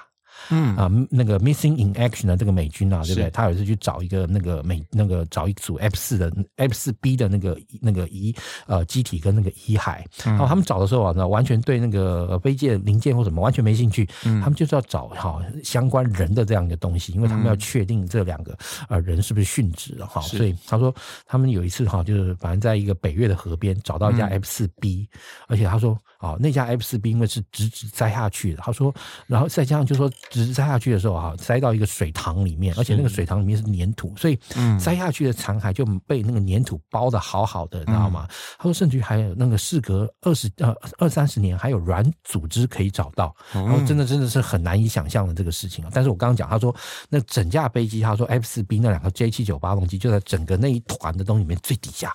[0.49, 0.75] 嗯。
[0.75, 3.29] 啊，那个 Missing in Action 的这个美军啊，对不对？
[3.31, 8.35] 他有一次去找一个那个美那个找一组 F 四的 F 四 B 的那个那个遗
[8.67, 18.57] 呃机体跟那个遗骸，然后他们找的时候啊，那完全对那个飞机的零件或什么完全没兴趣，他们就是要找哈相关人的这样一个东西，因为他们要确定这两个
[18.89, 20.21] 呃人是不是殉职了哈。
[20.21, 20.93] 所以他说
[21.25, 25.09] 他们有一次哈，就是反正在一个北越的河边找到一架 F 四 B，
[25.47, 25.97] 而且他说。
[26.17, 28.93] 啊，那架 F 四 B 因为是直直栽下去的，他说，
[29.27, 34.37] 然后再加上就说直直栽下去的时候哈，栽到一个水塘里面，而且那个水塘里面是粘土，所以
[34.79, 38.27] 栽下去的残骸就被那个粘土包的好好的，你知道吗？
[38.57, 45.91] 他说，甚至于还有那个事隔二十呃二三十年，还有软组织可以找到，然后真的真的是很难以想象的这个事情啊。
[45.93, 46.75] 但是我刚刚讲，他说
[47.09, 52.13] 那整架飞机，他说 F 四 B 那两个 J 七九发动机就在整个那一团的东西里面最底下。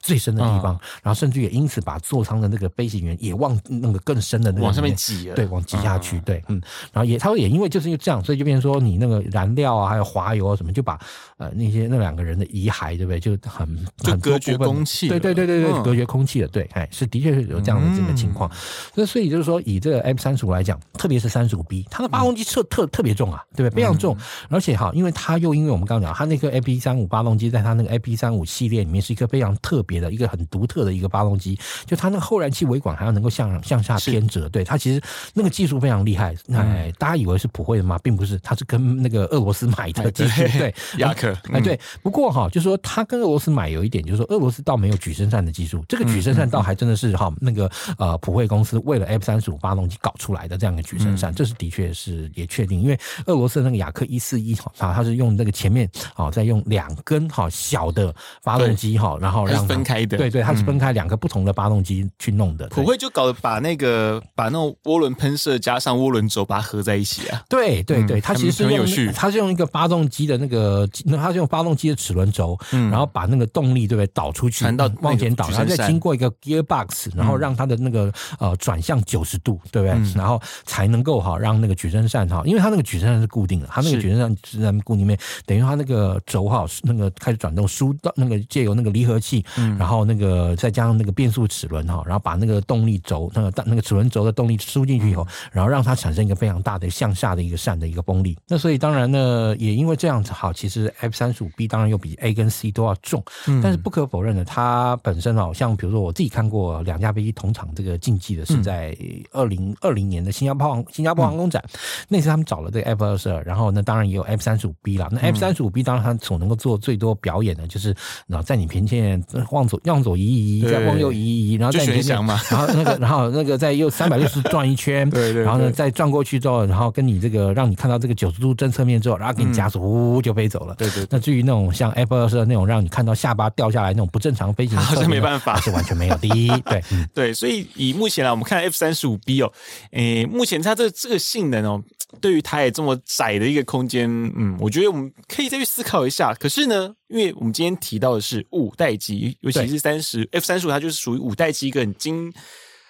[0.00, 6.60] 最深的地方，然后甚至也因此把座舱的那个飞行员也往那个更深的那个往上面挤了，对，往挤下去，对，嗯，
[6.92, 10.98] 然后也他说也因为就是因为这样，所以就变成说你那个燃料啊，还有滑油啊什么，就把
[11.36, 13.20] 呃那些那两个人的遗骸，对不对？
[13.20, 18.50] 就很就隔绝空气，对对对对对，隔绝空气的，对，哎，是的确是有这样的这个情况。
[18.94, 23.76] 那所以就是说，以这个 F 三十五来讲，特别是三十五 B，它的发动机特特特别重啊，对不对？
[23.76, 24.16] 非常重，
[24.48, 30.70] 而且哈，因为它又因为我们刚刚讲，它那个 F 三五发动机在它那个 F 三五系列里面是一个非常特别的一个很独。
[30.70, 35.02] 特的一个发动机，就它那个后燃气尾管还要能够向向下偏折，对它其实
[35.34, 36.32] 那个技术非常厉害。
[36.52, 37.98] 哎，大家以为是普惠的吗？
[38.04, 41.36] 并不是，它是跟那个俄罗斯买的技 术，对 雅克。
[41.52, 41.76] 哎，对。
[42.04, 60.60] 不过哈，就是说它跟俄罗斯买有一点，就是说俄罗斯倒没有举升扇的技术，这个举升扇倒还真的是哈那个呃普惠公司为了 F 三十五发动机搞出来的这样一个举升扇，这是的确是也确定，因为俄罗斯那个雅克一四一哈，它是用那个前面啊再用两根哈小的发动机哈，然后让分开的，对对，它是。
[60.70, 67.42] 分开两个不同的发动机去弄的，普惠就搞得把那个把那种涡轮喷射加上涡轮轴把它合在一起啊。
[67.48, 80.12] 对对对，它其实是用它是用一个发动机的那个，那它是用发动机的齿轮轴，然后把那个动力对不对导出去，传到往前导，然后再经过一个 gearbox，然后让它的那个呃转向九十度，对不对？
[80.14, 89.44] 然后才能够哈让那个举升扇哈，因为它那个举升扇是固定的，它那个举升扇是在固定面，等于它那个轴哈那个开始转动，输到那个借由那个离合器，
[89.78, 90.50] 然后那个。
[90.56, 98.36] 再加上那个变速齿轮哈，然后把那个动力轴那个那个齿轮轴的动力输进去以后，然后让它产生一个非常大的向下的一个扇的一个风力。
[98.46, 103.24] 那所以当然呢，也因为这样子好，其实 F 三十五 B 当然又比 A 跟 C 都要重。
[103.62, 108.94] 但是不可否认的，它本身好，像比如说我自己看过两架飞机同场这个竞技的，是在
[109.32, 111.64] 二零二零年的新加坡航新加坡航空展，
[112.08, 115.08] 那次他们找了这个 F 二十二，然后呢，当然也有 F 三十五 B 啦。
[115.10, 117.94] 那 F 三十五 B 当然它所能够做最多表演的，就是
[118.26, 119.22] 然后在你面前
[119.60, 120.60] 往左往左移移。
[120.60, 122.06] 移，再往右移移，然后再前面，
[122.50, 130.74] 然后那个，然后那个再又 三百六十转一圈，对对，然后呢再转过去之后，然后跟你这个让你看到这个九十度正侧面之后，然后给你加速，呜就飞走了。
[130.76, 131.06] 对对。
[131.10, 136.28] 那至于那种像 F 二十二那种让你看到下巴掉下来那种不正常飞行，好像没办法，是完全没有的。
[136.64, 136.82] 对
[137.14, 139.52] 对，所以以目前来我们看 F 三十五 B 哦，
[139.92, 141.82] 诶，目前它这这个性能哦，
[142.20, 146.34] 对于它也这么窄的一个空间，嗯，我觉得我们可以再去思考一下。
[146.34, 152.32] 可是呢，因为我们今天提到的是五代机，尤其是三十 F 三十五，它就是属于五代机一个很精、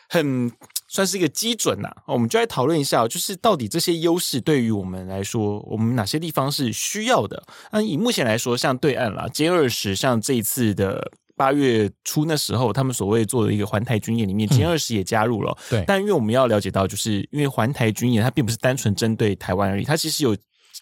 [0.08, 0.50] 很
[0.88, 1.88] 算是一个基准呐。
[2.06, 7.42] 我们就来讨论一下，就是到底这些优势对于我们来说，我们哪些地方是需要的？
[7.72, 15.56] 那以目前来说，像对岸啦，歼二十，像这一次的八月初那时候，他们所谓做的一个环台军演里面，歼二十也加入了。
[15.70, 20.36] 对，但因为我们要了解到，就是因为环台军演它并不是单纯针对台湾而已，它其实有。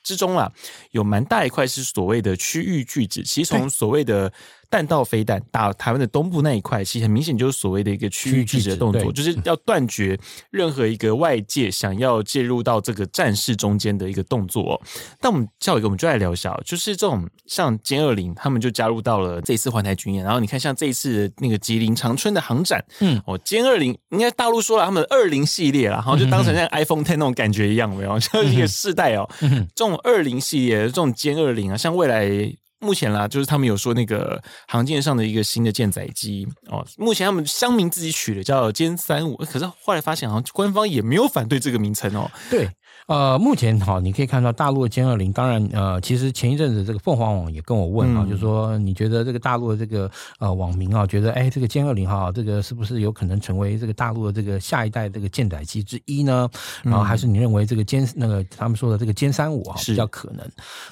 [0.05, 0.51] 之中啊，
[0.93, 4.33] 有蛮大一块是所谓的区域拒止，其实从所谓的。
[4.71, 10.19] 弹道飞弹打台湾的东部那一块，其实很明显就是所谓的一个区域拒止的动作，就是要断绝
[10.51, 14.81] 任何一个外界想要介入到这个战事中间的一个动作。
[15.21, 20.23] 但我们下一个，我们就来聊一下，就是这种像歼二零，他们就加入到了这一次环台军演。
[20.23, 29.29] 然后你看，像这一次那个吉林长春的航展，嗯，哦，歼二零应该大陆说了他们二零系列啦， 然后就当成像 iPhone Ten 那种感觉一样，没有，像一个世代哦，
[29.75, 32.55] 这种二零系列这种歼二零啊，像未来。
[32.81, 42.31] 目前啦，就是他们有说那个航舰上的一个新的舰载机哦，目前他们乡民自己取的叫歼三五，可是后来发现好像官方也没有反对这个名称哦。
[42.51, 42.69] 对。
[43.09, 56.47] 呃，目前哈，你可以看到大陆的歼二零，当然呃，其实前一阵子这个凤凰网也跟我问啊，嗯、就是说你觉得这个大陆的这个呃网民啊，觉得哎，这个歼二零哈，这个是不是有可能成为这个大陆的这个下一代这个舰载机之一呢？
[56.83, 60.47] 然后还是你认为这个歼那个他们说的这个歼三五啊比较可能？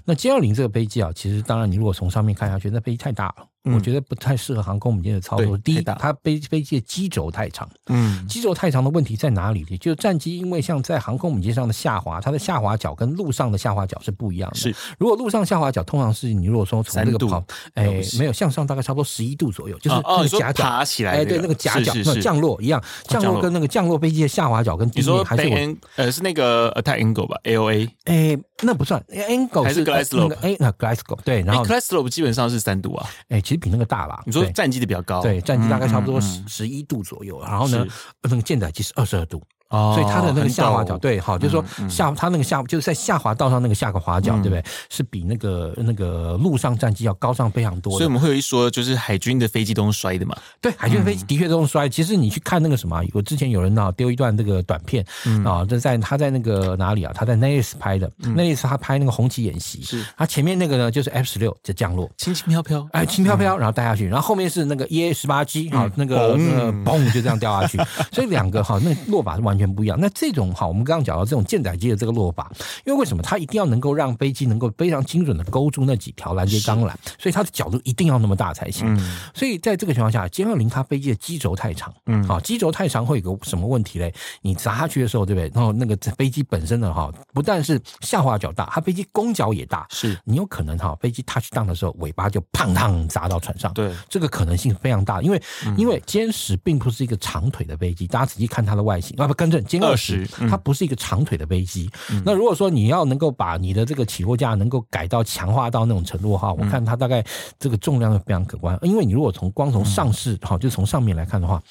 [0.07, 3.47] 那歼二零这个飞机啊，其实当然你如果从上面看下去，那飞机太大了。
[3.75, 5.57] 我觉得不太适合航空母舰的操作。
[5.59, 7.69] 第一，它飞飞机的机轴太长。
[7.87, 9.65] 嗯，机轴太长的问题在哪里？
[9.79, 14.57] 就是战机因为像在航空母舰上的下滑，它的下滑角跟陆上的下滑角是不一样的。
[14.57, 17.43] 是，如果陆上下滑角通常是你如果说从这个跑，
[17.75, 23.47] 哎，没有向上大概差不多十一度左右，就是那个夹角爬起来，哎，对，那个夹角那降落一样，降落。
[23.47, 34.23] 跟那个降落飞机的下滑角跟地面还是呃是那个 attack angle 吧，AOA，哎，那不算，angle 还是 glide slope，哎那 Glide 对，然后 Glide 基本上是三度啊，哎，其实比那个大吧。
[34.27, 37.87] 你说战机的比较高，对，战机大概差不多十十一度左右，然后呢，
[38.23, 39.43] 那个舰载机是二十二度。
[39.69, 44.65] 哦，所以它的那个下滑角，对，好，就是说下它那个下就是在下滑道上那个下个滑角，对不对？
[44.89, 47.93] 是比那个那个陆上战机要高上非常多。
[47.95, 50.37] 所以我们会有一说，就是海军的飞机都是摔的嘛。
[50.61, 51.89] 对，海军的飞机的确都是摔。
[51.89, 55.05] 其实你去看那个什么，我之前有人呢丢一段那个短片
[55.45, 57.13] 啊，就在他在那个哪里啊？
[57.15, 60.05] 他在 Nellis 拍的，Nellis 他拍那个红旗演习，是。
[60.17, 67.07] 他前面那个呢就是 F 十六就降落，轻轻飘飘，哎，轻飘飘，然后带下去，然后后面是那个 EA 十八 G 啊，那个那个嘣。
[67.07, 67.79] 就这样掉下去，
[68.13, 69.99] 所以两个哈那落法是完全不一样。
[69.99, 72.53] 那这种哈，我们刚刚讲到这种舰载机的这个落法，
[72.85, 78.87] 因为为什么它一定要能够让飞机能够非常精准的勾住那几条拦截钢缆，所以它的角度一定要那么大才行。
[78.95, 84.13] 嗯、所以在这个情况下，歼二零它飞机的机轴太长，嗯，好，机轴太长会有个什么问题嘞？
[84.43, 85.51] 你砸下去的时候，对不对？
[85.55, 93.73] 然后那个飞机本身的哈，不但是下滑角大，它飞机攻角也大，是你有可能哈，飞机 touch down 的时候，尾巴就砰砰砸到船上。
[93.73, 100.27] 对，这个可能性非常大，因为、嗯、因为歼十并不是一个长腿的飞机，大家仔细看它的外形啊，不，更正，歼二十。
[100.49, 101.91] 它不是一个长腿的飞机。
[102.11, 107.25] 嗯、那如果说你要能够把你的这个起落架能够改到强化到那种程度的话，我看它大概
[107.59, 108.79] 这个重量是非常可观。
[108.83, 111.63] 因为你如果从光从上市哈，就从上面来看的话，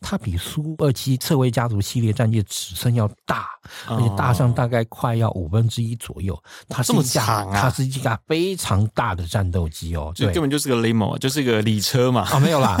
[0.00, 3.46] 它比苏二七侧卫家族系列战机的尺寸要大，
[3.88, 6.38] 而且大上大概快要五分之一左右。
[6.68, 12.22] 它是一架，它是一架非常大的战斗机哦，对，根本就是个 limo，就是一个礼车嘛。
[12.30, 12.76] 啊，没有啦，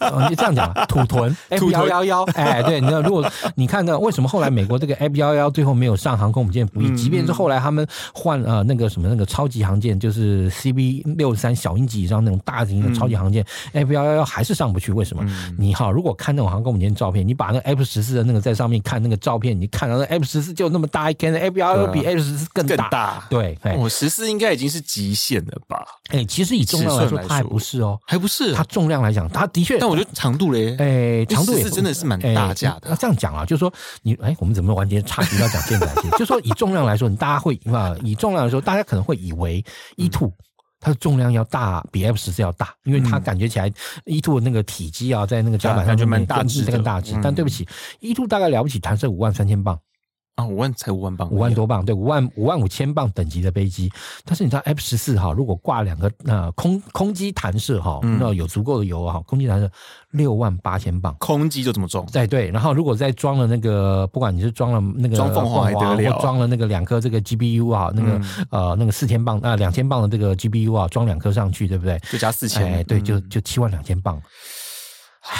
[0.00, 14.92] 呃，你这样讲， 土屯 F 幺幺幺，哎，对，你知道，如果你看到为什么后来美国这个 F 幺幺最后没有上航空母舰服役，即便是后来他们换呃那个什么那个超级航舰，就是 CB 六三小鹰级以上那种大型的超级航舰，F 幺幺幺还是上不去。
[14.92, 15.24] 为什么？
[15.58, 22.76] 你好，如果看那种航空母舰照片，你把那 F 十四的那个在上面看那个照片，你看到那 F 十四就那么大一根，F 幺幺比 F 十四更大。
[22.76, 25.84] 更大对，我十四应该已经是极限了吧？
[26.10, 28.52] 哎，其实以重量来说，它还不是哦，还不是。
[28.54, 32.88] 它重量来讲，它的确，但我觉得长度嘞，哎，长度也是真的是蛮大架的。
[32.90, 33.72] 那这样讲啊，就是说
[34.02, 36.08] 你哎，我们怎么完全差题到讲舰载机？
[36.18, 39.64] 就说以重量来说，你大家会啊，以重量来说，大家可能会以为
[39.96, 40.32] E two
[40.80, 43.72] 它的重量要大，比 F 十四要大，因为它感觉起来
[44.04, 47.18] E two 的那个体积啊，在那个甲板上就蛮大只，更大只。
[47.22, 47.66] 但对不起
[48.00, 49.78] ，E two 大概了不起，弹射五万三千磅。
[50.34, 53.92] 啊，五万才五万磅，五万多磅，对，五万五万五千磅等级的飞机。
[54.24, 59.70] 但是你知道 F 十四哈，如果挂两个呃空空机弹射哈，那有足够的油哈，空机弹射
[60.12, 62.06] 六万八千磅，空机就这么重。
[62.10, 72.00] 对对，然后如果再装了那个，不管你是装了那个装凤凰还得了，装了那个两颗这个 GBU 啊，那个呃那个四千磅啊两千磅的这个 GBU 啊，装两颗上去，对不对？
[72.10, 74.18] 就加四千，哎，对，就就七万两千磅。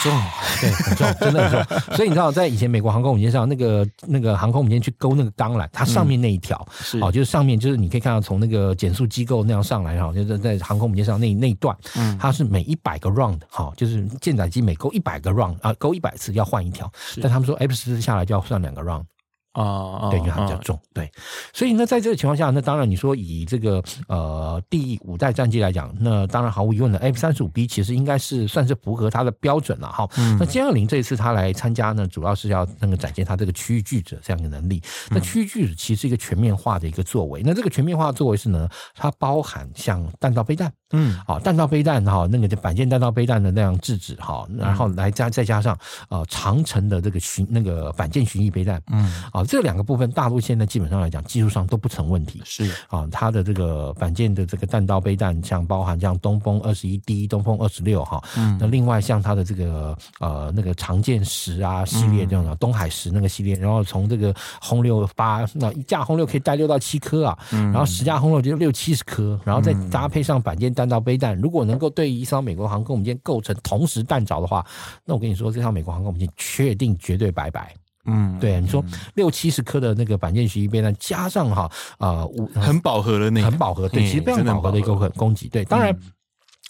[0.02, 0.12] 重，
[0.60, 1.96] 对，很重，真的很重。
[1.96, 6.56] 所以你知道，在以前美国航空母舰上，那个那个航空母舰去勾那个钢缆，它上面那一条，
[7.00, 19.04] 好、嗯，就是上面就是你可以看到从那个减速机构那样上来哈，就是在航空母舰上那那一段，嗯，它是每一百个 round 哦，就是舰载机每勾一百个 round 啊，勾一百次要换一条，是但他们说 F 十四下来就要算两个 round。
[19.52, 21.10] 啊，对，因为它比较重，对，
[21.52, 30.08] 所以呢，在这个情况下，那当然你说以这个呃第五代战机来讲，那当然毫无疑问的，F 三十五 B 其实应该是算是符合它的标准了哈。
[30.16, 34.82] 嗯、那歼二零这一次它来参加呢，主要是要那个展现它这个区域拒止这样的能力。
[35.10, 37.42] 那区域拒止其实是一个全面化的一个作为。
[37.44, 45.76] 那这个全面化的作为是呢，它包含像弹道飞弹，嗯，好，弹道飞弹哈，那个反舰弹道飞弹的那样制止哈，然后来加再加上
[46.08, 49.42] 呃长城的这个巡那个反舰巡弋飞弹，嗯，啊。
[49.44, 52.40] 这两个部分，大陆现在基本上来讲，技术上都不成问题。
[52.44, 52.70] 是。
[52.88, 74.66] 啊，它的这个反舰的这个弹道飞弹，像包含像东风二十一 D、东风二十六哈，嗯，那另外像它的这个呃那个长剑十啊系列这样的东海十那个系列，然后从这个轰六八，那一架轰六可以带六到七颗啊，然后十架轰六就六七十颗，然后再搭配上反舰弹道飞弹，如果能够对一艘美国航空母舰构成同时弹着的话，
[75.04, 77.74] 那我跟你说，这艘美国航空母舰确定绝对拜拜。
[78.04, 85.96] 嗯，对，你说六七十颗的那个板舰巡弋飞弹，加上哈啊，五、呃、很饱和的那个，很饱和，对，其实非常饱和的一个攻击，对，当然。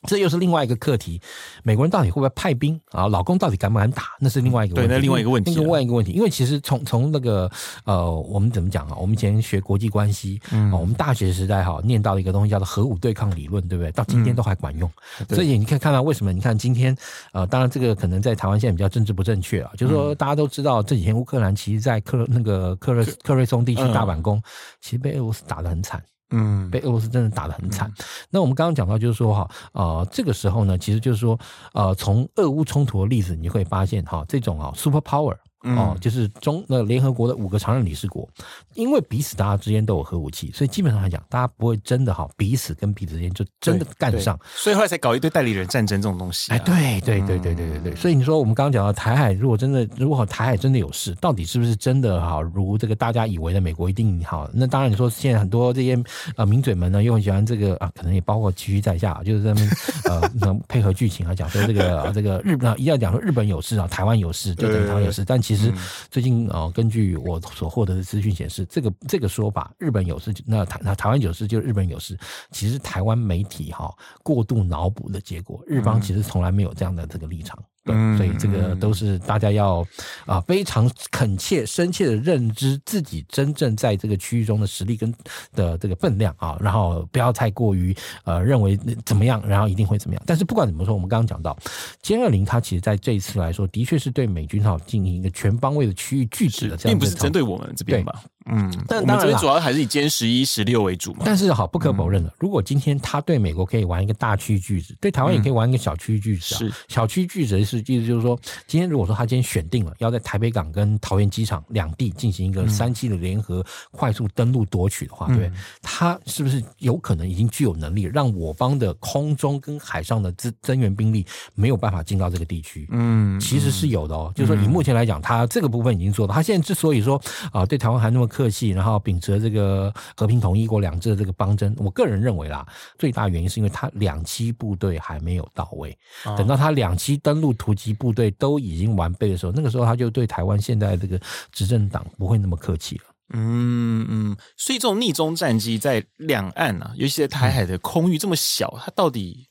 [0.02, 1.20] 嗯这又是另外一个课题，
[1.62, 3.06] 美国人到底会不会派兵啊？
[3.06, 4.02] 老公到底敢不敢打？
[4.18, 4.88] 那是另外一个问题。
[4.88, 6.10] 对，那另外一个问题，另外一个问题。
[6.10, 7.48] 因为其实从从那个
[7.84, 8.96] 呃，我们怎么讲啊？
[8.96, 13.92] 我们以前学国际关系，嗯，我们大学时代哈念到一个东西叫做核武对抗理论，对不对？
[13.92, 14.90] 到今天都还管用。
[15.20, 16.32] 嗯、所以你可以看到为什么？
[16.32, 16.96] 你看今天
[17.32, 24.42] 呃，当然这个可能在台湾现在比较政治不正确啊，就是说大家都知道这几天乌克兰其实，在克那个克瑞克瑞松地区大反攻，嗯、
[24.80, 26.02] 其实被俄罗斯打得很惨。
[26.32, 27.88] 嗯，被俄罗斯真的打得很惨。
[27.88, 31.38] 嗯、那我们刚刚讲到，就是说哈，呃，这个时候呢，其实就是说，
[31.72, 35.36] 呃，从俄乌冲突的例子，你会发现哈，这种啊，super power。
[35.62, 38.28] 哦，就是中那联合国的五个常任理事国，
[38.74, 46.56] 因为彼此大家之间都有核武器，所以基本上来讲，大家不会真的哈彼此跟彼此之间就真的干上，所以后来才搞一堆代理人战争这种东西、啊。
[46.56, 52.40] 哎，对对对对对对对，所以你说我们刚刚讲到台海，如果真的如果台海真的有事，到底是不是真的哈？
[52.40, 54.50] 如这个大家以为的美国一定好？
[54.52, 55.98] 那当然你说现在很多这些
[56.36, 59.70] 呃名嘴们呢，又很喜欢这个啊，可能也包括其余在下，就是他们
[60.06, 65.72] 呃能配合剧情来，讲说这个、啊、这个日本一定要讲说日本有事啊，台湾有事就等于台湾有事，但其实
[66.10, 66.32] 最近。
[66.52, 72.18] 啊，根据我所获得的资讯显示，这个这个说法，日本有事，那台那台湾有事，就日本有事。
[72.50, 77.58] 其实台湾媒体哈过度脑补的结果，日方其实从来没有这样的这个立场。
[77.84, 79.84] 对，所以这个都是大家要
[80.24, 85.12] 啊非常恳切、深切的认知自己真正在这个区域中的实力跟
[85.52, 90.22] 的这个分量啊，然后不要太过于呃认为怎么样，然后一定会怎么样。
[90.26, 91.58] 但是不管怎么说，我们刚刚讲到
[92.02, 98.22] 歼二零，它其实在这一次来说，的确是对美军哈进行一个全方位的区域拒止的这样，并不是针对我们这边吧？
[98.46, 101.22] 嗯，但当然，主要还是以歼十一、十六为主嘛。
[101.24, 106.58] 但是好，不可否认的，嗯、如果今天他对美国可以玩一个大区域拒止，对台湾也可以玩一个小区域拒止啊。
[106.58, 121.24] 是小区域拒止的是意思就是说，今天如果说他今天选定了要在台北港跟桃园机场两地进行一个三期的联合快速登陆夺取的话，嗯、对，他是不是有可能已经具有能力让我方的空中跟海上的增增援兵力
[121.54, 122.88] 没有办法进到这个地区？
[122.90, 124.32] 嗯，其实是有的哦。
[124.32, 126.34] 嗯、就是说，以目前来讲，他这个部分已经做到。
[126.34, 127.20] 他现在之所以说
[127.52, 132.66] 啊，对台湾还那么客气，然后秉持这个和平统一、一国两制的这个方针，我个人认为啦，
[132.98, 135.96] 最大原因是因为他两栖部队还没有到位。
[136.38, 141.20] 等到他两栖登陆突击部队都已经完备的时候，那个时候他就对台湾现在这个
[141.52, 143.04] 执政党不会那么客气了。
[143.34, 149.46] 嗯嗯，所以这种逆中战机在两岸啊，尤其在台海的空域这么小，它到底？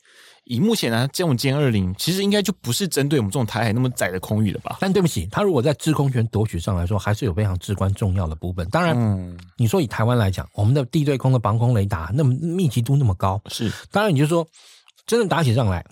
[0.52, 4.76] 以目前呢，这种歼二零其实应该就不是针对我们这种台海那么窄的空域了吧？
[4.82, 8.68] 但对不起，它如果在制空权夺取上来说，还是有非常至关重要的部分。
[8.70, 14.46] 当然，嗯，你说以台湾来讲，我们的地对空的防空雷达那么密集度那么高，是当然，你就说
[15.08, 15.86] 真的打起仗来，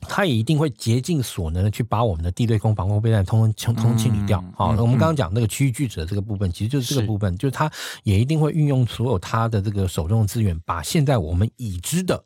[0.00, 4.42] 他也一定会竭尽所能的去把我们的地对空防空备弹通通通清理掉。
[4.56, 7.70] 好，那我们刚刚讲那个区域拒止的这个部分，其实就是这个部分，是就是他
[8.02, 12.20] 也一定会运用所有他的这个手中的资源，把现在我们已知的。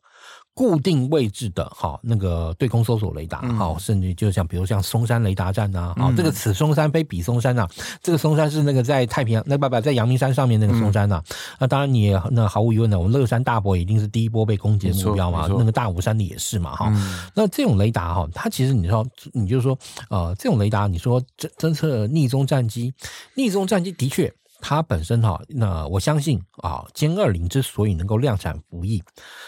[0.59, 7.65] 固定位置的哈，那个对空搜索雷达哈，嗯、甚至就像比如像松山雷达站呐，啊、嗯，这个此松山非彼松山呐，
[8.03, 19.79] 这个松山是那个在太平洋那不不在阳明山上面那个松山呐，嗯、那当然你也那毫无疑问的，我们乐山大伯一定是第一波被攻击的目标嘛，那个大武山的也是嘛哈，嗯、那这种雷达哈，它其实你说你就说
[20.11, 22.93] 呃，这种雷达你说侦侦测逆踪战机，
[23.35, 24.35] 逆踪战机的确。
[24.61, 29.03] 它本身哈，那我相信啊，歼二零之所以能够量产服役，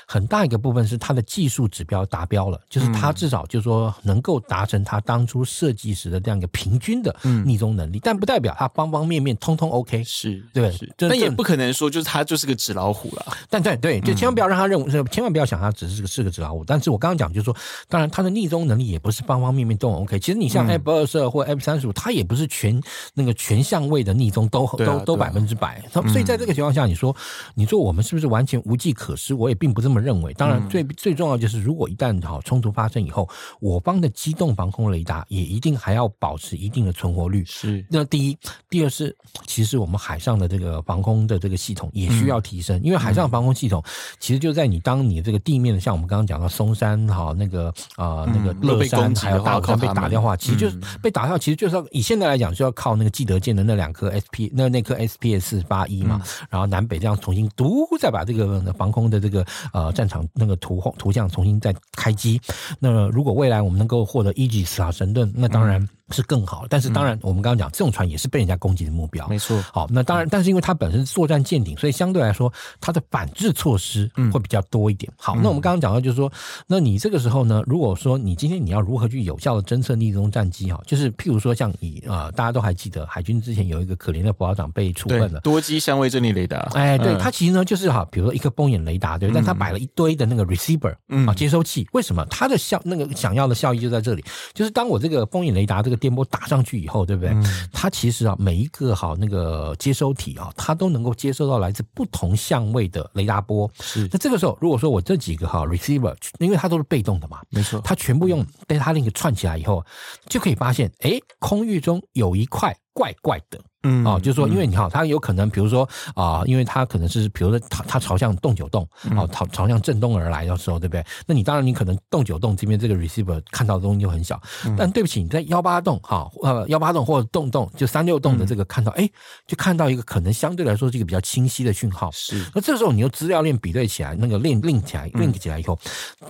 [0.07, 13.27] 很大一个部分是它的技术指标达标了，就是它至少就是说能够达成它当初设计时的这样一个平均的匿踪能力，但不代表它方方面面通通 OK，是对，是，但也不可能说就是它就是个纸老虎了。
[13.49, 16.65] 但对对，就千万不要让他认为，千万不要想它只是个是个纸老虎。
[16.65, 17.57] 但是我刚刚讲就是说，
[17.89, 20.19] 当然它的逆踪能力也不是方方面面都 OK。
[20.21, 22.81] 其实你像 F 二十二或 F 三十五，它也不是全
[23.15, 25.00] 那个全相位的逆踪都都。
[25.05, 27.15] 都百分之百，所以在这个情况下，你说，
[27.55, 29.35] 你说我们是不是完全无计可施？
[29.35, 30.33] 我也并不这么认为。
[30.35, 33.29] 当然，最最重要就是，如果一旦好冲突发生以后，
[33.61, 37.45] 我方的机动防空雷达也一定还要保持一定的存活率。
[37.47, 37.85] 是。
[37.89, 39.15] 那第一，第二是，
[39.47, 43.83] 其实我们海上的这个防空的这个系统也需要提升，因为海上防空系统
[44.19, 55.01] 其实就在你当你这个地面的，像我们刚刚讲到松山哈那个啊那个乐山还有大武山被打掉的话，其实就是被打掉，其实就是要以现在来讲，就要靠那个基德舰的那两颗 SP 那那颗。
[55.01, 62.41] SPS 四八一嘛，然后南北这样重新读，再把这个防空的这个呃战场那个图图像重新再开机。
[62.79, 69.61] 那如果未来我们能够获得伊吉斯啊神盾，那当然是更好，但是当然，我们刚刚讲这种船也是被人家攻击的目标，没错。
[69.73, 75.13] 好，那当然，但是因为它本身作战舰艇，所以相对来说，它的反制措施会比较多一点。
[75.17, 76.31] 好，那我们刚刚讲到就是说，
[76.67, 86.59] 那你这个时候呢，如果说你今天你要如何去有效的侦测逆风战机哈，就是譬如说像你啊，大家都还记得海军之前有一个可怜的补导长被处分了，多机相位阵列雷达。
[86.75, 90.95] 哎，对，它其实呢就是哈，比如说一个风眼雷达，对，但它摆了一堆的那个 receiver
[91.27, 92.25] 啊接收器，为什么？
[92.31, 96.81] 它的效那个想要的效益就在这里，就是当我这个风眼雷达这个电波打上去。
[96.81, 97.37] 以后对不对？
[97.71, 103.71] 它其实啊，每一个哈那个接收体啊，它都能够接收到来自不同相位的雷达波。
[103.81, 109.85] 是，那这个时候，如果说我这几个哈 receiver，因为它都是被动的嘛，没错，它全部用 data link 串起来以后，
[110.27, 113.61] 就可以发现，哎，空域中有一块怪怪的。
[113.83, 121.05] 嗯，哦，就是说，因为你好，它有可能，比如说啊，因为它可能是，比如说它它朝向洞九洞，哦，朝朝向震东而来的时候，对不对？
[121.27, 124.41] 那你当然你可能洞九洞这边这个 receiver 看到的东西就很小，
[124.77, 129.09] 但对不起，你在幺八洞哈，呃幺八洞或者洞洞就三六洞的这个看到，哎，
[129.47, 132.11] 就看到一个可能相对来说是一个比较清晰的讯号。
[132.11, 135.79] 是，那这时候你用资料链比对起来，那个链 link 起来 link 起来以后，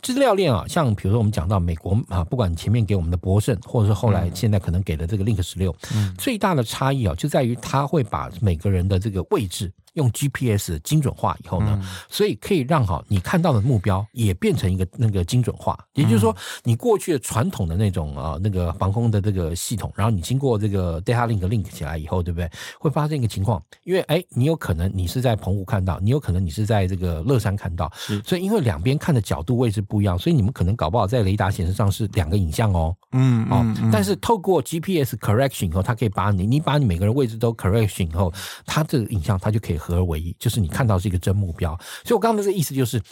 [0.03, 5.75] 资料链啊，像比如说我们讲到美国啊，不管前面给我们的博胜，或者是后来现在可能给的这个 link 十六，
[6.17, 9.73] 最大的差异啊，就在在于他会把每个人的这个位置。
[9.95, 15.79] 用 GPS 精准化以后呢，所以可以让哈你看到的目标也变成一个那个精准化。
[15.95, 22.49] 也就是说，你过去的传统的那种啊那个防空的这个系统，然后你经过这个 data link link 起来以后，对不对？
[22.79, 27.91] 会发生一个情况，因为哎，你有可能你是在澎湖看到，你有可能你是在这个乐山看到，
[28.25, 32.95] 所以因为两边看的角度位置不一样，所以你们可能搞不好在雷达显示上是两个影像哦。
[33.13, 38.33] 嗯，哦，但是透过 GPS correction 以后，它可以把你你把你每个人位置都 correction 以后，
[38.65, 39.80] 它这个影像它就可以。
[39.81, 41.75] 合而为一，就是你看到是一个真目标，
[42.05, 43.03] 所以我刚刚的这个意思就是。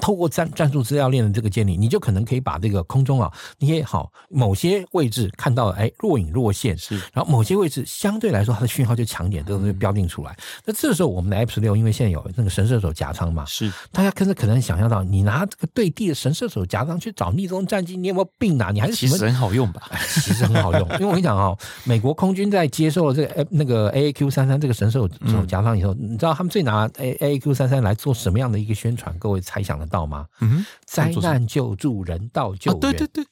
[0.00, 10.36] 透过战战术资料链的这个建立，你就可能可以把这个空中啊，你也好某些位置看到哎若隐若现，是，然后某些位置相对来说它的讯号就强一点，都是标定出来。
[10.64, 18.70] 那这时候我们的 F 十六，因为现在有那个神射手夹舱嘛，是，大家可是可能想象到，你拿这个对地的神射手夹舱去找逆风战机，你有没有病啊？
[18.70, 19.90] 你还是其实很好用吧？
[20.22, 29.16] 其实很好用， 因为我跟你讲啊，美国空军在接受了这个那个 A A Q 三三这个神射手夹舱以后，你知道他们最拿 A A A Q 三三来做什么样的一个宣传？
[29.18, 30.26] 各位猜想得到吗？
[30.40, 33.26] 嗯，灾难救助、人道救援，对对对。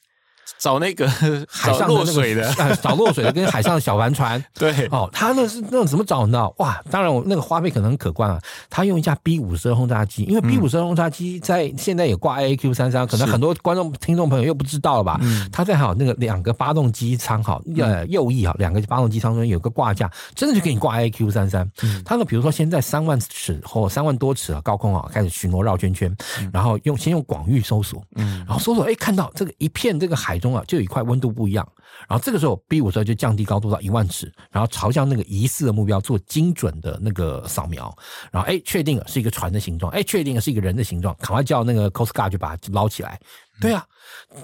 [0.58, 1.08] 找那个
[1.48, 4.42] 海上落水的，找落水的跟海上的小帆船。
[4.54, 6.48] 对，哦，他那是那种怎么找呢？
[6.58, 8.40] 哇，当然我那个花费可能很可观啊。
[8.70, 15.20] 他用一架 B 五十二轰炸机，因为 B 五十二轰炸机在现在也挂 AAQ 三三，可能很多观众听众朋友又不知道了吧？
[15.52, 21.68] 他在好那个两个发动机舱好呃右翼哈，两个发动机舱中有个挂架，真的就给你挂 AAQ 三三。
[22.04, 26.14] 他呢，比如说先在三万尺或三万多尺啊高空啊开始巡逻绕圈圈，
[26.52, 30.35] 然后用先用广域搜索，嗯，然后搜索哎看到这个一片这个海。
[30.38, 31.66] 中啊，就有一块温度不一样，
[32.08, 37.96] 然后这个时候 B 五十二就降低高度到一万尺，然后朝向那个疑似的目标做精准的那个扫描，
[38.30, 43.20] 然后哎，确定了是一个船的形状，哎，确定了是一个人的形状，赶快叫那个 cosgar 就把它捞起来。
[43.60, 43.86] 对啊。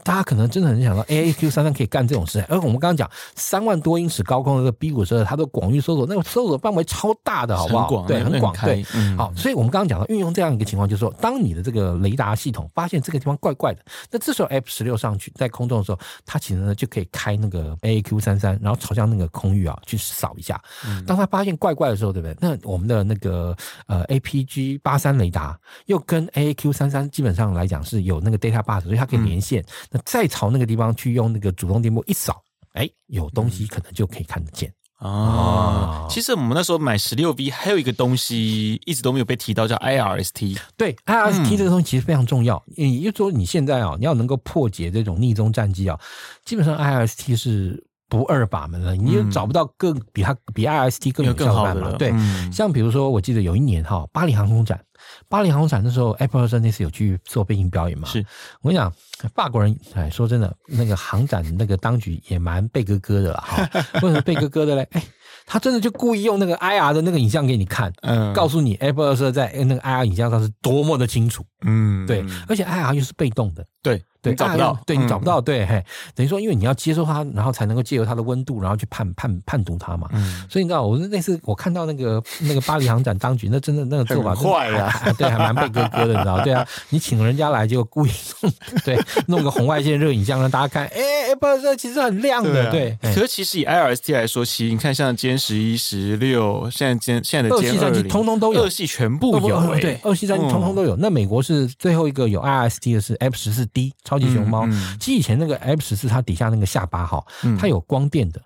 [0.04, 7.82] 大家可能真的很想到 A A Q 三三可以干这种事，而我们刚刚讲三万多英尺高空的这个 B 五十二，它的广域搜索，那个搜索范围超大的，好不好？
[7.82, 8.84] 很广，对，很广，对，
[9.16, 20.60] 好，所以我们刚刚讲到运用这样一个情况，就是说，当你的这个雷达系统发现这个地方怪怪的，那这时候 F 十六上去在空中的时候，它其实呢就可以开那个 A A Q 三三，然后朝向那个空域啊去扫一下。
[21.06, 22.36] 当它发现怪怪的时候，对不对？
[22.40, 29.64] 那我们的那个呃 A P G 八三雷达又跟 A A Q 三三基本上来讲是有那个 data bus，所以它可以连线。
[29.90, 32.42] 那再朝那个地方去用那个主动电波一扫，
[32.74, 36.06] 哎，有东西可能就可以看得见哦。
[36.08, 40.58] 其实我们那时候买十六 V 还有一个东西一直都没有被提到，叫 IRST。
[40.76, 42.62] 对，IRST 这个东西其实非常重要。
[42.76, 45.98] 也就是说，你现在啊，你要能够破解这种逆踪战机啊，
[46.44, 48.94] 基本上 IRST 是不二法门了。
[48.94, 51.90] 你又找不到更比它比 IRST 更有效的办法。
[51.96, 52.12] 对，
[52.52, 54.80] 像比如说，我记得有一年哈，巴黎航空展。
[55.28, 58.08] 巴黎航空展的时候，F22 那次有去做背景表演嘛？
[58.08, 58.24] 是
[58.60, 58.92] 我跟你讲，
[59.34, 63.40] 法国人哎，说真的，那个航展那个当局也蛮贝哥哥的了。
[63.40, 63.68] 哈，
[64.02, 64.86] 为什么贝哥哥的嘞？
[64.92, 65.02] 哎，
[65.46, 74.02] 他真的就故意用那个 IR 的那个影像给你看，嗯，告诉你 F22 在那个 IR 影像上是多么的清楚，嗯，对，而且 IR 又是被动的，对。
[74.22, 75.84] 对，找不到，对你找不到，对，嘿，
[76.14, 80.08] 等于说，因为你要接收它，然后才能够借由它的温度，然后去判判判读它嘛。
[80.12, 84.70] 嗯，所以你知道，我那次我看到那个那个巴黎航展当局，那真的那个做法，坏
[85.02, 86.40] 啊，对，还蛮被割割的，你知道？
[86.42, 88.52] 对啊，你请人家来就故意弄
[88.84, 92.96] 对弄个红外线热影像让大家看，哎哎，不是，其实很亮的，对。
[93.02, 100.96] 可是其实以 IRST 来说，其实你看像歼十一、十六，现在歼现在的歼二零，通通都有，二系全部有，对，二系战机通通都有。
[100.96, 104.66] 那美国是最后一个有 IRST 的是 F 十四 D 超级熊猫，
[105.00, 107.22] 其实以前那个 F 十四它底下那个下巴哈，
[107.58, 108.40] 它有光电的。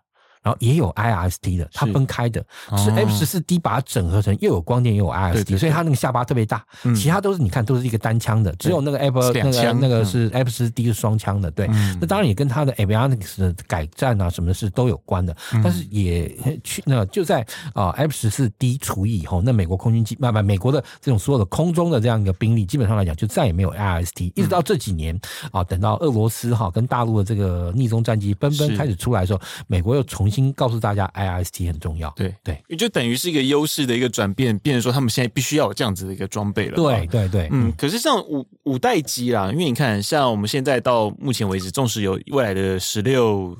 [0.46, 2.40] 然后也有 IRST 的，它分开的，
[2.78, 6.64] 是 F 十四 D 把它整合成又有光电又有 IRST，所以它那个下巴特别大。
[6.94, 11.50] 其他都是你看都是一个单枪的，只有那个 F 那个那个是 F 十四 D 是双枪的。
[11.50, 11.66] 对，
[12.00, 15.36] 那当然也跟它的 avionics 的改战啊什么的是都有关的。
[15.64, 16.32] 但是也
[16.62, 17.44] 去那就在
[17.74, 25.18] 啊 F 十四 D 除以以后，那美国空军机慢慢美国的这种所有的空中的这样一个兵力，基本上来讲就再也没有 IRST，一直到这几年
[25.50, 31.06] 啊，等到俄罗斯哈跟大陆的这个逆中战机纷纷开始出来的时候，美国又重新告诉大家。
[31.14, 36.76] IRST 很重要，对对，也就等于是一个优势的一个转变，变成说他们现在必须要有这样子的一个装备了。
[36.76, 43.56] 对对对，嗯，可是像五五代机啦，因为你看，像我们现在到目前为止，纵使有未来的十六。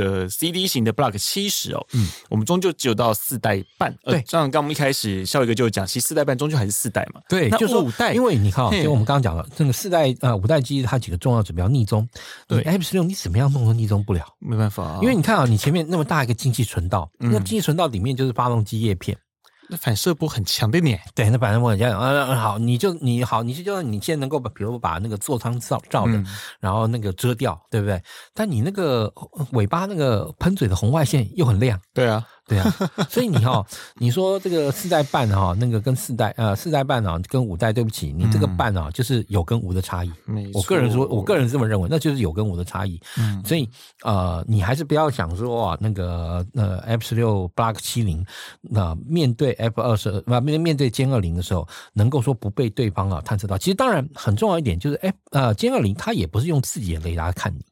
[0.00, 12.08] 的 CD 型的 Block 七十哦，嗯，我们终究只有到四代半，对，像刚刚我们一开始笑宇哥就讲，其实四代半终究还是四代嘛，对，就是五代，因为你看，就我们刚刚讲了，这个四代呃五代机它几个重要指标，逆中，
[12.46, 19.16] 对，F 十六你怎么样弄都逆中不了，没办法啊，因为你看啊，你前面那么大一个进气存道，那进气存道里面就是发动机叶片。
[19.68, 21.90] 那反射波很强的你，对，那反射波很强。
[21.90, 26.26] 嗯嗯，好，你就你好，你就就你现在能够把，比如把那个座舱照照的，嗯、
[26.60, 28.02] 然后那个遮掉，对不对？
[28.32, 29.12] 但你那个
[29.52, 32.24] 尾巴那个喷嘴的红外线又很亮，对啊。
[32.48, 32.72] 对啊，
[33.10, 33.66] 所以你哈，
[33.96, 40.12] 你说这个四代半哈，那个跟四代呃四代半啊，跟五代，对不起，你这个半啊，就是有跟无的差异。
[40.26, 43.00] 嗯、我个人说，我个人这么认为，那就是有跟无的差异。
[43.18, 43.68] 嗯，所以
[44.02, 48.24] 呃，你还是不要想说啊，那个呃 F 十六 Block 七零，
[48.60, 53.58] 那面对 F 二十不面面对歼二零的时候，能够说不被对方啊探测到。
[53.58, 57.64] 其实当然很重要一点就是 F 呃歼二零它也不是用自己的雷达看你。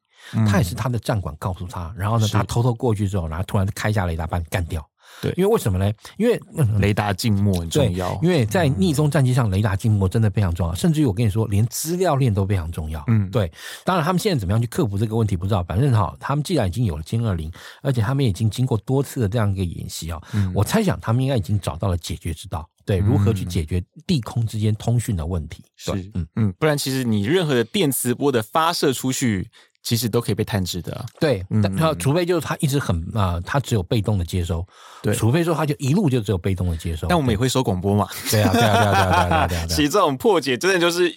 [0.47, 4.85] 他也是他的战管告诉他，然后呢，他偷偷过去之后，然后突然开下雷达把你干掉。
[5.23, 5.93] 对，因为为什么呢？
[6.17, 6.41] 因为
[6.81, 8.19] 雷达静默很重要。
[8.21, 10.75] 因为在逆中战机上，雷达静默真的非常重要。
[10.75, 13.05] 甚至于我跟你说，连资料链都非常重要。
[13.07, 13.51] 嗯，对。
[13.85, 15.63] 当然，他们现在怎么样去克服这个问题不知道。
[15.63, 20.21] 反正哈，他们既然已经有了歼二零，而且他们已经经过多次的这样一个演习啊，
[20.53, 22.69] 我猜想他们应该已经找到了解决之道。
[22.85, 25.65] 对，如何去解决地空之间通讯的问题？
[25.77, 29.49] 是，嗯嗯，不然其实你任何的电磁波的发射出去。
[29.85, 34.67] 其实都可以被探知的，啊，对，但他除非就是他一直很啊，他只有被动的接收，
[35.03, 37.07] 对，除非说他就一路就只有被动的接收。
[37.07, 39.67] 但我们也会收广播嘛，对啊，对啊，对啊，对啊，对啊，对啊。
[39.69, 41.15] 其实这种破解真的就是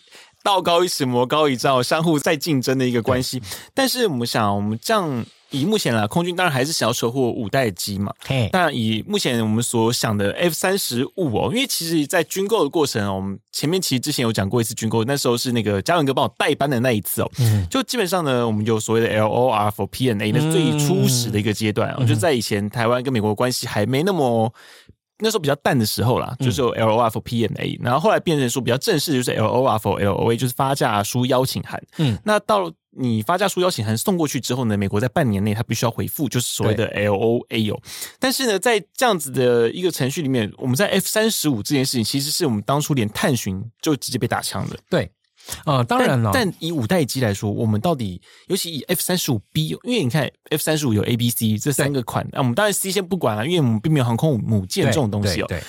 [0.48, 3.42] 道高一尺，魔高一丈，相互在竞争的一个关系。
[3.74, 5.26] 但是我们想，我们这样。
[5.50, 8.14] 以目前来，空军当然还是想要守护五代机嘛。
[8.26, 17.32] 嘿，但以目前我们所想的 F 三十五哦，因为其实，在军购的过程，我们前面其实之前有讲过一次军购，那时候是那个嘉文哥帮我代班的那一次哦。
[17.40, 22.06] 嗯，就基本上呢，我们有所谓的 LOR for PNA，那是最初始的一个阶段哦。
[22.06, 24.54] 就在以前台湾跟美国关系还没那么
[25.20, 31.82] 那时候比较淡的时候啦，就是有 LOR for PNA，然后后来变成说比较正式，就是 LOR for LOA，就是发价书邀请函。
[31.98, 32.72] 嗯，那到。
[33.00, 37.80] 你发价书邀请函送过去之后呢，美国在半年内他必须要回复，就是所谓的 L O A 哦。
[38.18, 44.76] 但是呢，在这样子的一个程序里面，我们在 F 三十五这件事情，其实是我们当初连探寻就直接被打枪的。
[44.90, 45.12] 对，
[45.66, 55.46] 呃，当然了，但以五代机来说，我们到底，尤其以 F 三十五 B，因为你看 F 三十五有 A、B、C 这三个款，那我们当然 C 先不管了，因为我们并没有航空母舰这种东西哦。
[55.48, 55.62] 对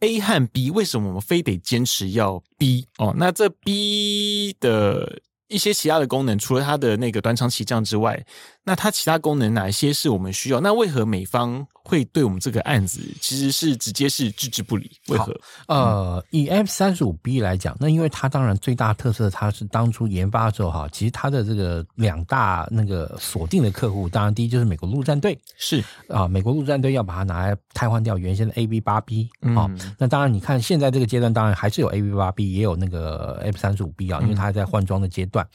[0.00, 3.14] A 和 B 为什么我们非得坚持要 B 哦？
[3.16, 5.20] 那这 B 的。
[5.46, 8.24] 一些其他的功能，除了它的那个短场起降之外，
[8.64, 10.60] 那它其他功能哪一些是我们需要？
[10.60, 14.90] 那为何美方会对我们这个案子其实是直接是置之不理？
[15.08, 15.38] 为何？
[15.68, 29.68] 呃，以 F 三十五 B 来讲，那因为它当然最大特色，它是当初研发的时候哈，其实它的这个两大那个锁定的客户，当然第一就是美国陆战队，是啊，美国陆战队要把它拿来替换掉原先的 AB 八 B 啊。
[29.98, 35.46] 那当然你看现在这个阶段，当然还是有 AB 八 B，也有那个 F 三十五 B 啊，因为它还在换装的阶段。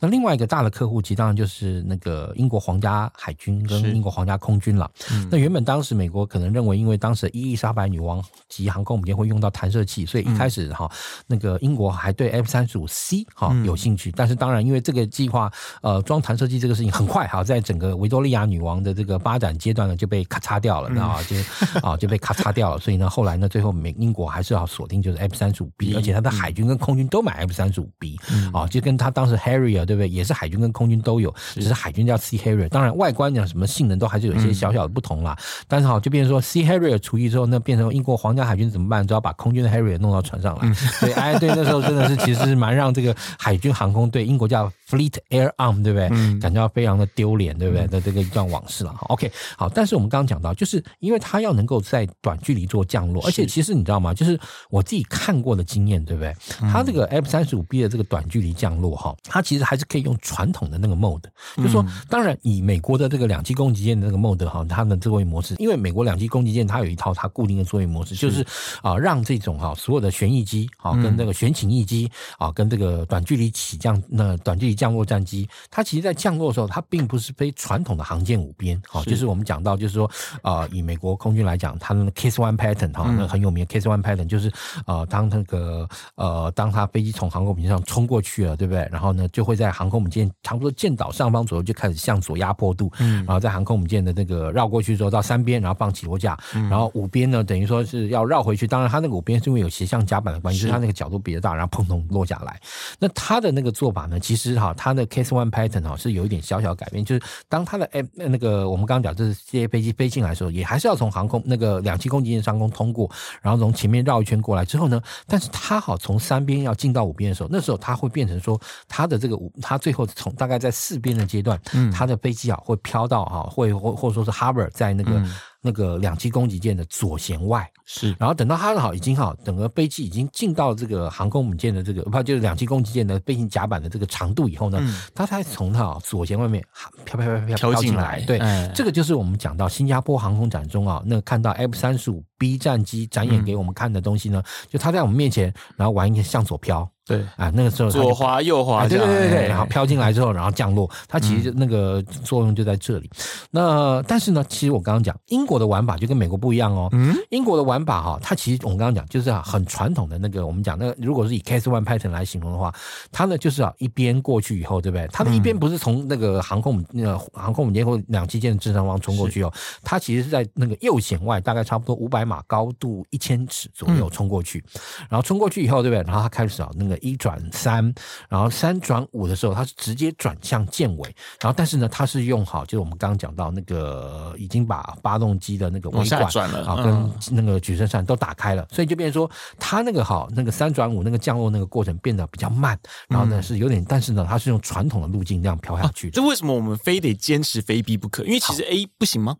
[0.00, 4.90] 那另外一个大的客户，其实当然就是那个英国皇家海军跟英国皇家空军了。
[5.10, 10.90] 嗯、那原本当时美国可能认为，因为当时伊丽莎白女王级航空母舰会用到弹射器，所以一开始哈，
[11.26, 14.12] 那个英国还对 F 三十五 C 哈有兴趣。
[14.12, 15.50] 但是当然，因为这个计划，
[15.82, 22.80] 呃，装弹射器这个事情很快哈，在整个维多利亚女王的这个发展阶段呢，就被咔嚓掉了，啊、嗯，就啊就被咔嚓掉了。
[22.80, 28.18] 所以呢，后来呢，最后美英国还是要锁定就是 F 三十五 B，而且它的海军跟空军都买 F 三十五 B，
[28.52, 30.08] 啊，就跟他当时 Harrier 对不对？
[30.08, 32.36] 也是海军跟空军都有，只是海军叫 C
[32.68, 35.36] 当然外观讲什么性能都还是有一些小小的不同啦。
[35.38, 39.06] 嗯、但是好，就变成说 Sea Harrier 除役之后，那变成英国皇家海军怎么办？
[39.06, 40.60] 就要把空军的 Harrier 弄到船上来。
[40.62, 46.08] 嗯、所以哎，对，那时候真的是其实是蛮让这个海军航空对英国叫 Fleet Air Arm，对不对？
[46.12, 47.86] 嗯、感觉到非常的丢脸，对不对？
[47.88, 48.94] 的这个一段往事了。
[49.08, 54.14] OK，好，但是我们刚刚讲到，就是因为它要能够在短距离做降落，而且其实你知道吗？
[54.14, 54.38] 就是
[54.70, 56.34] 我自己看过的经验，对不对？
[56.72, 61.24] 它这个 F 三十五 B 的这个短距离降落哈，它其实还是可以用传统的那个 mode，
[61.56, 68.46] 就是说，当然以美国的这个两栖攻击舰的那个 mode 哈，它的作业模式，因为美国两栖攻击舰它有一套它固定的作业模式，就是
[68.82, 80.08] 啊，让这种哈所有的旋翼机啊跟那个旋倾翼机啊跟这个短距离起降那短距离降落战机，它其实在降落的时候，它并不是飞传统的航舰五边，好，就是我们讲到就是说
[80.42, 84.52] 呃，以美国空军来讲，它的 Case One Pattern 哈，那很有名的 Case One Pattern 就是
[84.86, 88.86] 呃，当那个呃，当它飞机从航空母舰上冲过去了，对不对？
[88.92, 98.66] 然后呢，就会在航空母舰差不多舰岛上方左右就开始向左压迫度，嗯，然后在航空母舰的那个绕过去之后到三边，然后放起落架，嗯，然后五边呢，等于说是要绕回去。
[98.66, 102.60] 当然，它那个五边是因为有斜向甲板的关系，是就是它那个角度比较大，然后砰砰落下来。
[102.98, 113.10] 那它的那个做法呢，其实哈，它的 Case One Pattern 哈是有一点小小改变，就是当它的 M 那个我们刚刚讲，就是这些飞机飞进来的时候，也还是要从航空那个两栖攻击舰上空通过，
[113.42, 125.12] 然后从前面绕一圈过来之后呢，但是它好从三边要进到五边的时候，那时候它会变成说，它的这个五，它最后从大概在四边的阶段，嗯，它的飞机啊会飘到哈，会或或者说是 harbor 在那个。
[125.12, 125.32] 嗯
[125.66, 136.64] 那个两栖攻击舰的左舷外是，然后等到它好已经好，整个飞机已经进到这个航空母舰的这个不就是两栖攻击舰的飞行甲板的这个长度以后呢，嗯、它才从它左舷外面
[137.04, 138.20] 飘飘飘飘飘进来。
[138.20, 146.88] 对，哎、这个就是我们讲到新加坡航空展中啊，那、看到 F 三十五 B 战机展演给我们看的东西呢，嗯、就它在我们面前，然后玩一个向左飘。
[147.06, 153.08] 对啊，那个时候左滑右滑，对对对对，然后飘进来之后，然后降落，它其实那个作用就在这里。
[153.52, 156.88] 那但是呢，其实我刚刚讲英国的玩法就跟美国不一样哦。
[156.90, 162.74] 嗯，英国的玩法哈，它其实我们刚刚讲就是啊，很传统的那个，我们讲那个，如果是以 Case One Pattern 来形容的话，
[163.12, 165.06] 它呢就是啊一边过去以后，对不对？
[165.12, 169.52] 它的一边不是从那个航空母那个航空母舰或两栖舰的正上方冲过去哦，
[169.84, 174.64] 它其实是在那个右舷外，大概差不多五百码高度一千尺左右冲过去，
[175.08, 176.02] 然后冲过去以后，对不对？
[176.02, 176.95] 然后它开始啊那个。
[176.98, 177.94] 一转三，
[178.28, 192.78] 然后三转五的时候，它是直接转向舰尾，然后但是呢，它是用好，就是我们刚刚讲到那个已经把发动机的那个尾管啊跟那个举升扇都打开了，所以就变成说它那个好那个三转五那个降落那个过程变得比较慢，
[193.08, 196.12] 然后呢是有点，但是呢它是用传统的路径这样飘下去的。
[196.12, 198.24] 这为什么我们非得坚持非 B 不可？
[198.24, 199.36] 因为其实 A 不行吗？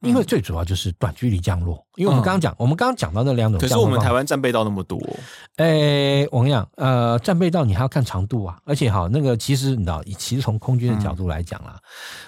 [0.00, 3.58] 因为最主要就是短距离降落，因为我们刚刚讲，嗯、我们刚刚讲到那两种。
[3.60, 5.00] 可是我们台湾战备道那么多，
[5.56, 11.76] 哎，我跟你讲，呃，战备道你还要看长度啊，而且哈，那个其实你知道，其实从空军的角度来讲啦，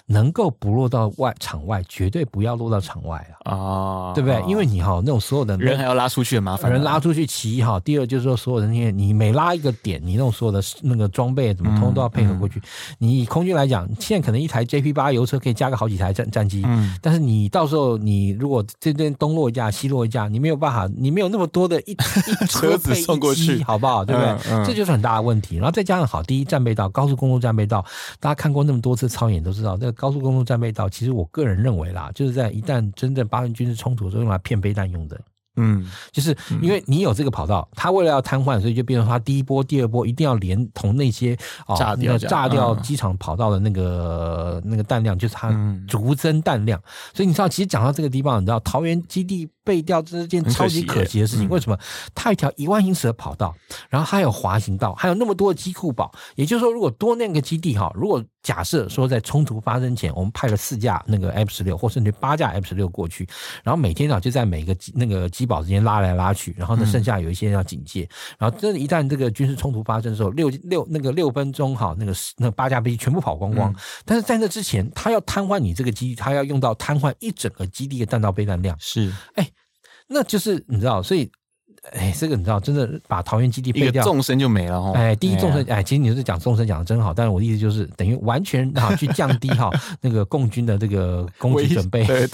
[0.08, 4.42] 嗯、能够不落到外场外，绝对不要落到场外啊，啊，对不对？
[4.48, 12.60] 因为你哈，那种所有的人还要拉出去很麻烦，人拉出去其一哈，第二就是说所有的那些，你每拉一个点，你那种所有的那个装备怎么通通都要配合过去。
[12.98, 17.68] 你以空军来讲，现在可能一台 JP 八油车可以加个好几台战战机，嗯，但是你到。
[17.68, 21.94] 时候你如果这边东落一架西落一架，你没有办法，你没有那么多的一一
[22.48, 24.02] 车子送过去，好不好？
[24.02, 24.30] 对不对？
[24.50, 25.56] 嗯嗯、这就是很大的问题。
[25.56, 27.84] 然后再加上好，第一战备道，高速公路战备道，
[28.18, 35.20] 大家看过那么多次操演都知道，这个高速公路战备道，其实我个人认为啦，就是在一旦真正发生军事冲突的时候，用来骗飞弹用的。
[35.58, 41.36] 嗯，就是因为你有这个跑道，他为了要瘫痪，所以就变成他第一波、第二波一定要连同那些
[41.66, 45.54] 哦，炸掉炸掉机场跑道的那个那个弹量，就是它
[45.86, 46.80] 逐增弹量。
[47.12, 51.48] 所以你知道，其实讲到这个地方，你知道桃园基地被调这是件超级可惜的事情。
[51.48, 51.78] 为什么？
[52.14, 53.54] 它有一条一万英尺的跑道，
[53.88, 56.10] 然后还有滑行道，还有那么多的机库堡。
[56.36, 63.28] 也就是说，如果多那个基地哈，如果假设说在冲突发生前，我们派了四架那个 F 十六，或甚至八架 F 十六过去，
[63.62, 73.70] 然后每天呢就在每个那个机堡之间拉来拉去，然后呢剩下有一些人要警戒，然后这，一旦这个军事冲突发生的时候，六六那个六分钟哈，那个那八架飞机全部跑光光。
[74.06, 78.74] 但是在那之前，他要瘫痪你这个基地，他要用到瘫痪一整个基地的弹道备弹量。
[78.80, 79.46] 是，哎，
[80.06, 81.30] 那就是你知道，所以。
[81.92, 84.92] 哎，这个你知道，真的把桃园基地废掉，纵深就没了哈。
[84.94, 89.70] 哎，第一纵深，哎，其实你是讲纵深讲的真好，但是我的意思就是等于完全哈去降低哈
[90.00, 92.26] 那个共军的这个攻击准备，对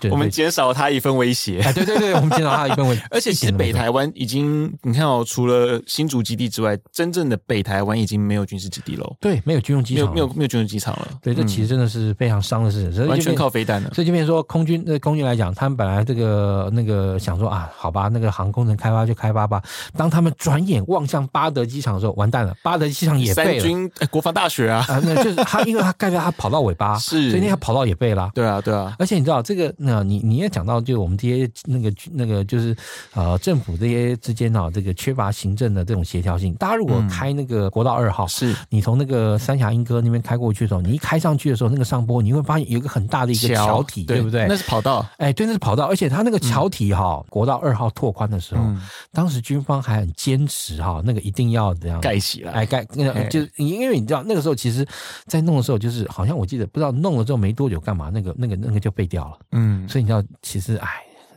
[0.00, 1.60] 对，我们减少他一份威胁。
[1.60, 3.02] 哎，对对对，我们减少他一份威胁。
[3.10, 9.16] 而且其实北台湾已经，你看哦，除了新竹基地之外，真正的北台湾已经没有军事基地了。
[9.20, 11.08] 对，没有军用机场，没有没有军用机场了。
[11.22, 13.90] 对，这其实真的是非常伤的事情，完全靠飞弹了。
[13.94, 19.62] 所以这边说空军，那空军来讲，他们本来这个那个想说啊，好吧，那个航空能开开发就开发吧。
[19.96, 23.60] 当他们转眼望向巴德机场的时候，完蛋了，巴德机场也被了。
[23.60, 28.30] 三军、欸、国防大学啊，啊，那就是他，因为他盖在他跑道尾巴，是，所以那条跑道也被了。
[28.34, 28.94] 对啊，对啊。
[28.98, 32.76] 而且你知道这个，那你你也讲到，就我们这些那个那个就是
[33.14, 36.52] 呃政府这些之间啊，这个缺乏行政的这种协调性。
[36.54, 44.46] 大家如果开那个国道二号，是、嗯、你从那个三峡莺歌那边开过去的时候，你一开上去的时候，那个上坡你会发现有一个很大的一个桥体，对，不对？
[44.48, 45.86] 那是跑道，哎，对，那是跑道。
[45.86, 54.86] 而且它那个桥体哈，嗯、国道二号拓宽的时候，嗯、当时军方还很坚持哈，那个一定要这样盖起来，哎，盖那个就是因为你知道那个时候，其实
[55.26, 59.38] 在弄的时候，就是好像我记得不知道弄了之后没多久干嘛，那个那个那个就废掉了。
[59.52, 60.88] 嗯，所以你知道，其实哎，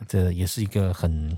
[0.08, 1.36] 这也是一个很。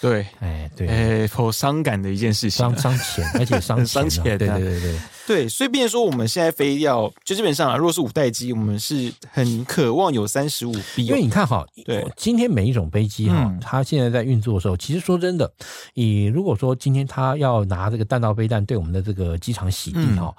[0.00, 4.80] 对，哎，对，哎，颇伤感的一件事情，伤伤钱，而且伤钱， 伤钱，对对对。
[4.80, 15.52] 对对，所以变成说我们现在飞要，就基本上啊，如果是五代机，我们是很渴望有三十五 B，因为你看哈，对，今天每一种飞机哈，它现在在运作的时候，其实说真的，
[15.92, 20.34] 以如果说今天它要拿这个弹道飞弹对我们的这个机场洗地哈，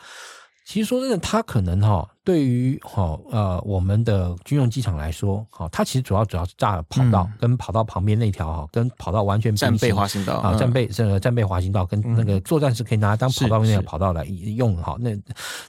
[0.66, 2.08] 其实说真的，它可能哈。
[2.24, 15.12] 对于好呃我们的军用机场来说，好它其实主要主要是炸跑道跟跑道旁边那条哈跟跑道完全战备滑行道啊战备这个战备滑行道跟那个作战是可以拿来当跑道那条跑道来用哈那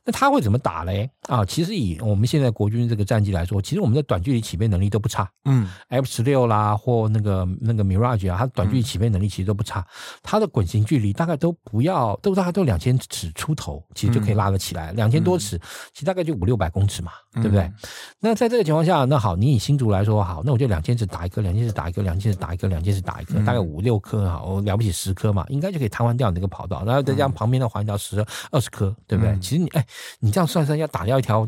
[0.04, 1.08] 那它会怎么打嘞？
[1.28, 1.44] 啊？
[1.44, 9.86] 其实以我们现在国军这个战机来说，其实我们的短距离起飞能力都不差，嗯，F 十六啦或那个那个 Mirage 啊，它短距离起飞能力其实都不差，
[10.22, 15.58] 它的滚行距离大概都不要都大概都两千尺出头，其实就可以拉得起来，两千多尺，
[15.92, 17.62] 其实大概就五六百公尺嘛，对不对？
[17.62, 17.74] 嗯、
[18.18, 29.32] 那在这个情况下，那好，你以新竹来说，好，那我就两千尺打一颗，两千尺打一颗，两千尺打一颗，两千尺打一颗，大概五六颗哈，我了不起十颗嘛，应该就可以瘫痪掉你这个跑道，然后再加上旁边的环条十二十颗，对不对？
[29.32, 29.86] 嗯、其实你哎，
[30.18, 31.46] 你这样算算，要打掉一条，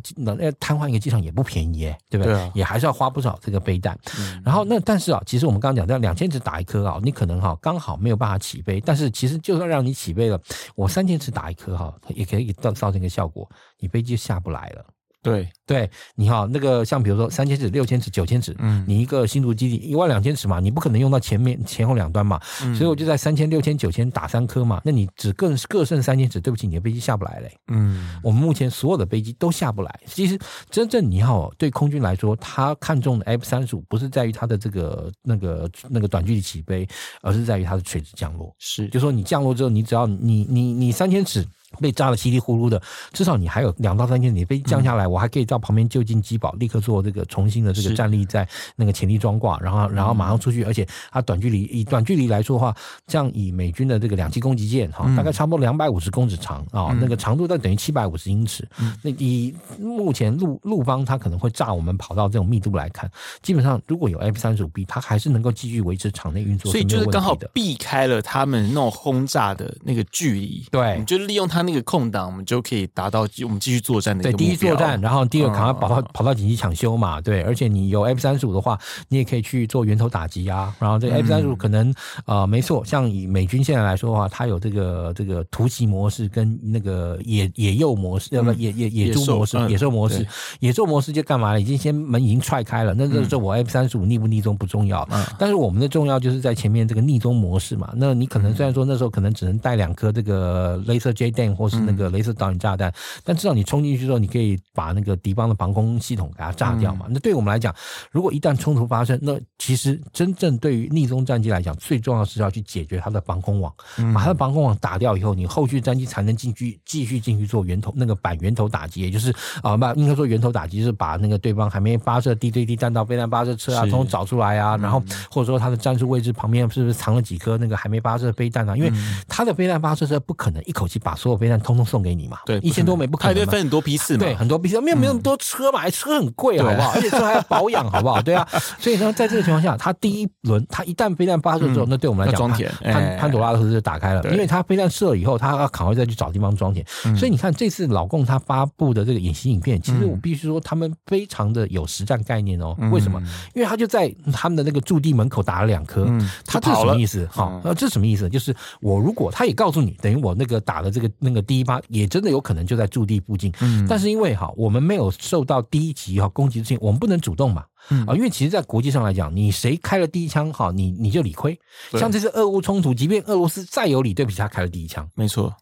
[0.60, 2.34] 瘫痪一个机场也不便宜耶，对不对？
[2.34, 3.98] 对啊、也还是要花不少这个飞弹。
[4.18, 10.40] 嗯、然后那但是啊，其实我们刚刚讲这样两千尺打一颗啊，你可能哈刚好没有办法起飞，但是其实就算让你起飞了，
[10.74, 13.48] 我三千尺打一颗哈，也可以造造成一个效果，
[13.82, 14.86] 你飞机就下不来了。
[15.24, 30.00] 对对，你好，那个像比如说三千尺、六千尺、九千尺，嗯，你一个新竹基地一万两千尺嘛，你不可能用到前面前后两端嘛，嗯，所以我就在三千、六千、九千打三颗嘛，那你只更各剩三千尺，对不起，你的飞机下不来嘞，嗯，我们目前所有的飞机都下不来。
[30.06, 30.36] 其实
[30.68, 36.84] 真正你好对空军来说，他看中的 F 三十五不是在于它的这个那个那个短距离起飞，
[37.20, 38.52] 而是在于它的垂直降落。
[38.58, 41.46] 是，就说你降落之后，你只要你你你三千尺。
[41.80, 42.80] 被炸得稀里糊涂的，
[43.12, 48.46] 至少你还有两到三千米飞机降下来，嗯、我还可以到旁边就近机保，立刻做这个重新的这个站立在
[48.76, 52.76] 那个潜力装挂，然后然后马上出去，而且它短距离以短距离来说的话，
[53.08, 58.68] 像以美军的这个两栖攻击舰哈，大概差不多两百五十公尺长啊，嗯、那个长度在等于七百五十英尺。
[58.78, 63.10] 嗯、那以目前陆陆方它可能会炸我们跑道这种密度来看，
[63.40, 71.61] 基本上如果有 F 三十五 B，它还是能够继续维持场内运作，所以就是刚好避开了他们那种轰炸的那个距离，对，你就利用它。
[71.62, 74.36] 那个空档，我们就可以达到我们继续作战的一个。
[74.36, 77.20] 对，第一作战，然后第二，赶快跑到跑到紧急抢修嘛。
[77.20, 80.74] 对，而且你有 F 三十五的话，你也可以去做源头打击啊。
[80.78, 81.90] 然后这个 F 三十五可能
[82.24, 90.26] 啊、呃，没错，像以美军现在来说的话，它有这个这个突袭模式跟那个野野诱模式，要不野野野猪模式、野兽模式、
[90.60, 91.60] 野兽模式就干嘛了？
[91.60, 92.94] 已经先门已经踹开了。
[92.94, 95.08] 那这这我 F 三十五逆不逆中不重要，
[95.38, 97.92] 但是我们的重要就是在前面这个逆中模式嘛。
[97.96, 101.12] 那你可能虽然说那时候可能只能带两颗这个 Laser
[101.54, 102.92] 或是那个镭射导引炸弹，
[103.24, 107.06] 但至少你冲进去之后，你可以把那个敌方的防空系统给它炸掉嘛。
[107.08, 107.74] 那对我们来讲，
[108.10, 113.72] 如果一旦冲突发生，那其实真正对于逆中战机来讲，最重要的是要去解决它的防空网，
[114.14, 128.76] 把它的防空网打掉以后，你后续战机才能进去继续进去做源头那个反源头打击，也就是啊，不应该说源头打击，就是把那个对方还没发射地对地弹道飞弹发射车啊，从找出来啊，然后或者说它的战术位置旁边是不是藏了几颗那个还没发射飞弹啊？
[128.76, 128.92] 因为
[129.28, 136.92] 它的飞弹发射车不可能一口气把所有飞弹通通送给你嘛，对，一千多枚不可能，还得分很多批次嘛，对，很多批次，没有没有那么多车嘛，车很贵，好不好？
[136.94, 138.22] 而且车还要保养，好不好？
[138.22, 138.46] 对啊，
[138.78, 142.48] 所以呢，在这个情况下，它第一轮，它一旦飞弹发射之后，那对我们来讲，
[142.84, 146.86] 潘潘朵拉的盒子就打开了，因为它飞弹射了以后，它要赶快再去找地方装填。
[147.16, 152.76] 所以你看，这次老共他发布的这个演习影片，其实我必须说，他们非常的有实战概念哦。
[152.92, 153.20] 为什么？
[153.54, 156.06] 因为他就在他们的那个驻地门口打了两颗，
[156.46, 157.26] 他这是什么意思？
[157.30, 158.28] 好，那这是什么意思？
[158.28, 163.52] 就是我如果他也告诉你，等于我那个打了这个那个第一发也真的有可能就在驻地附近，
[163.88, 167.64] 但是因为哈，我们没有受到第一级哈攻击之前，我们不能主动嘛。
[167.90, 171.58] 嗯啊，因为其实，在国际上来讲，你谁开了第一枪，哈，你你就理亏。
[171.92, 175.52] 像这次俄乌冲突，即便俄罗斯再有理，对不起，他开了第一枪，没错。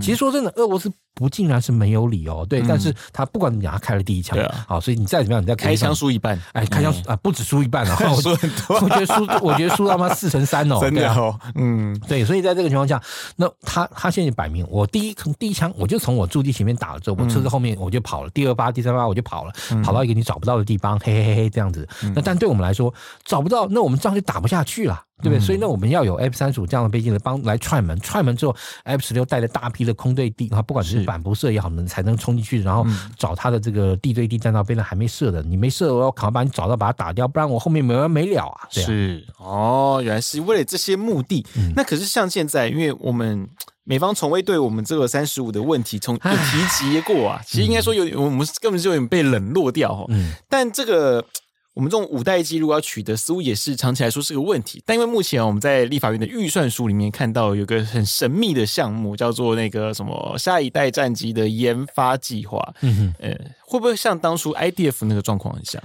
[0.00, 0.92] 其实说真的，俄罗斯。
[1.16, 4.38] 不竟然是没有理由，对，但是他不管怎么讲，他开了第一枪，
[4.68, 13.02] 好，所以你再怎么样，你再开枪输一半，哎，开枪、嗯、啊，不止输一半了，输很多，我觉得输，我觉得输到妈四成三哦，真的哦，嗯，对，所以在这个情况下，
[13.36, 19.52] 那他他现在摆明，我第一第一枪我就从我驻地前面打了之后，我车子后面我就跑了，第二发、第三发我就跑了，
[19.82, 22.92] 跑到一个你找不到的地方，嘿嘿嘿嘿，这样子，那但对我们来说
[23.24, 25.02] 找不到，那我们仗就打不下去了。
[25.22, 25.40] 对不对？
[25.40, 28.54] 所以呢，我们要有 F 三十五这样的飞机来帮来踹门，踹门之后
[28.84, 32.86] ，F 十六带着大批的空对地，不管是反辐射也好，能才能冲进去，然后
[33.16, 38.68] 找他的这个地对地弹道飞弹还没射的，你没射，我要赶快把你找到，把它打掉，不然我后面没完没了啊！
[38.70, 41.46] 是哦，原来是为了这些目的。
[41.56, 43.48] 嗯、那可是像现在，因为我们
[43.84, 50.04] 美方从未对我们这个三十五的问题从有提及过啊，其实应该说有，我们根本就有点被冷落掉。
[50.10, 51.24] 嗯，但这个。
[51.76, 54.82] 我们这种五代机如果要取得，似乎也是长期来说是个问题。
[54.86, 62.74] 但因为目前我们在立法院的预算书里面看到有个很神秘的项目，叫做那个什么下一代战机的研发计划。
[62.80, 65.82] 嗯哼，呃，会不会像当初 IDF 那个状况很像？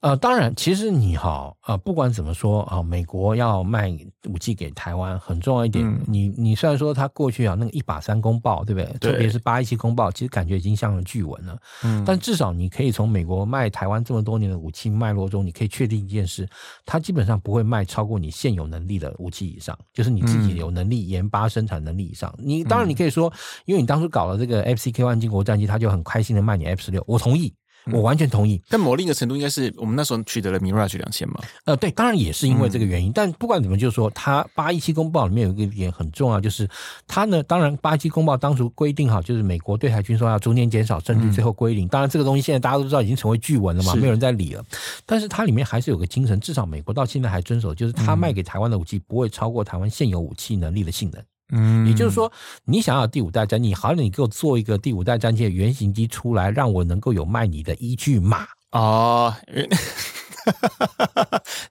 [0.00, 3.94] 呃，当然，其实你哈，呃，不管怎么说啊，美国要卖
[4.30, 5.86] 武器给台湾很重要一点。
[5.86, 8.98] 嗯、你你虽然说他过去啊那个一把三公报，对不对？
[8.98, 11.58] 对特别是八一七公报，其实感觉已经像个巨文了。
[11.84, 16.48] 嗯，但至少你可以从美国卖台湾这么多年的武器脉络中，你可以确定一件事：
[16.86, 22.34] 它基本上不会卖超过你现有能力的武器以上，就是你自己有能力研发生产能力以上。
[22.38, 23.30] 嗯、你当然你可以说，
[23.66, 27.52] 因为你当初搞了这个 FCK-1 金国战机，他就很开心的卖你 F 十六，我同意。
[27.86, 31.40] 我完全同意，但某另一个程度应该是我们那时候取得了 Mirage 两千嘛？
[31.64, 33.10] 呃，对，当然也是因为这个原因。
[33.10, 36.68] 嗯、但不管怎么，就是说，它八一七公报里面有一个点很重要，就是
[37.06, 41.86] 它呢，当然八一七公报当初规定好，就是美国对台军售要逐年减少，甚至最后归零。
[41.86, 44.64] 嗯、当然，这个东西现在大家都知道已经成为据闻了嘛，没有人在理了。
[45.06, 51.22] 但是它里面还是有个精神，至少美国到现在还遵守，就是它卖给台湾的武器不会超过台湾现有武器能力的性能。
[51.52, 52.30] 嗯，也就是说，
[52.64, 59.34] 你想要第五代战机，好，你给我做一个第五代战机的原型机出来，让我能够有卖你的依据嘛哦。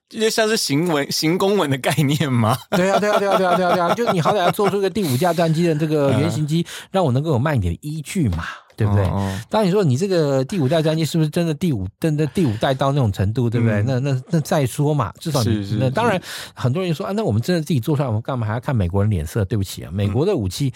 [0.08, 2.56] 这就像是行文行公文的概念吗？
[2.72, 8.46] 对啊，对啊，对啊，对啊，对啊，对啊，就你好歹要做出一个第五架战机的这个 原型机，让我能够有卖你的依据码。
[8.80, 9.04] 对不对？
[9.50, 13.82] 当然你说你这个第五代战机是不是真的第五真的第五代到那种程度，对不对？
[13.82, 16.20] 嗯、那那那再说嘛，至少你那当然
[16.54, 19.44] 很多人说啊，那我们真的自己做出来，我们干嘛还要看美国人脸色？
[19.44, 20.74] 对不起啊，美国的武器。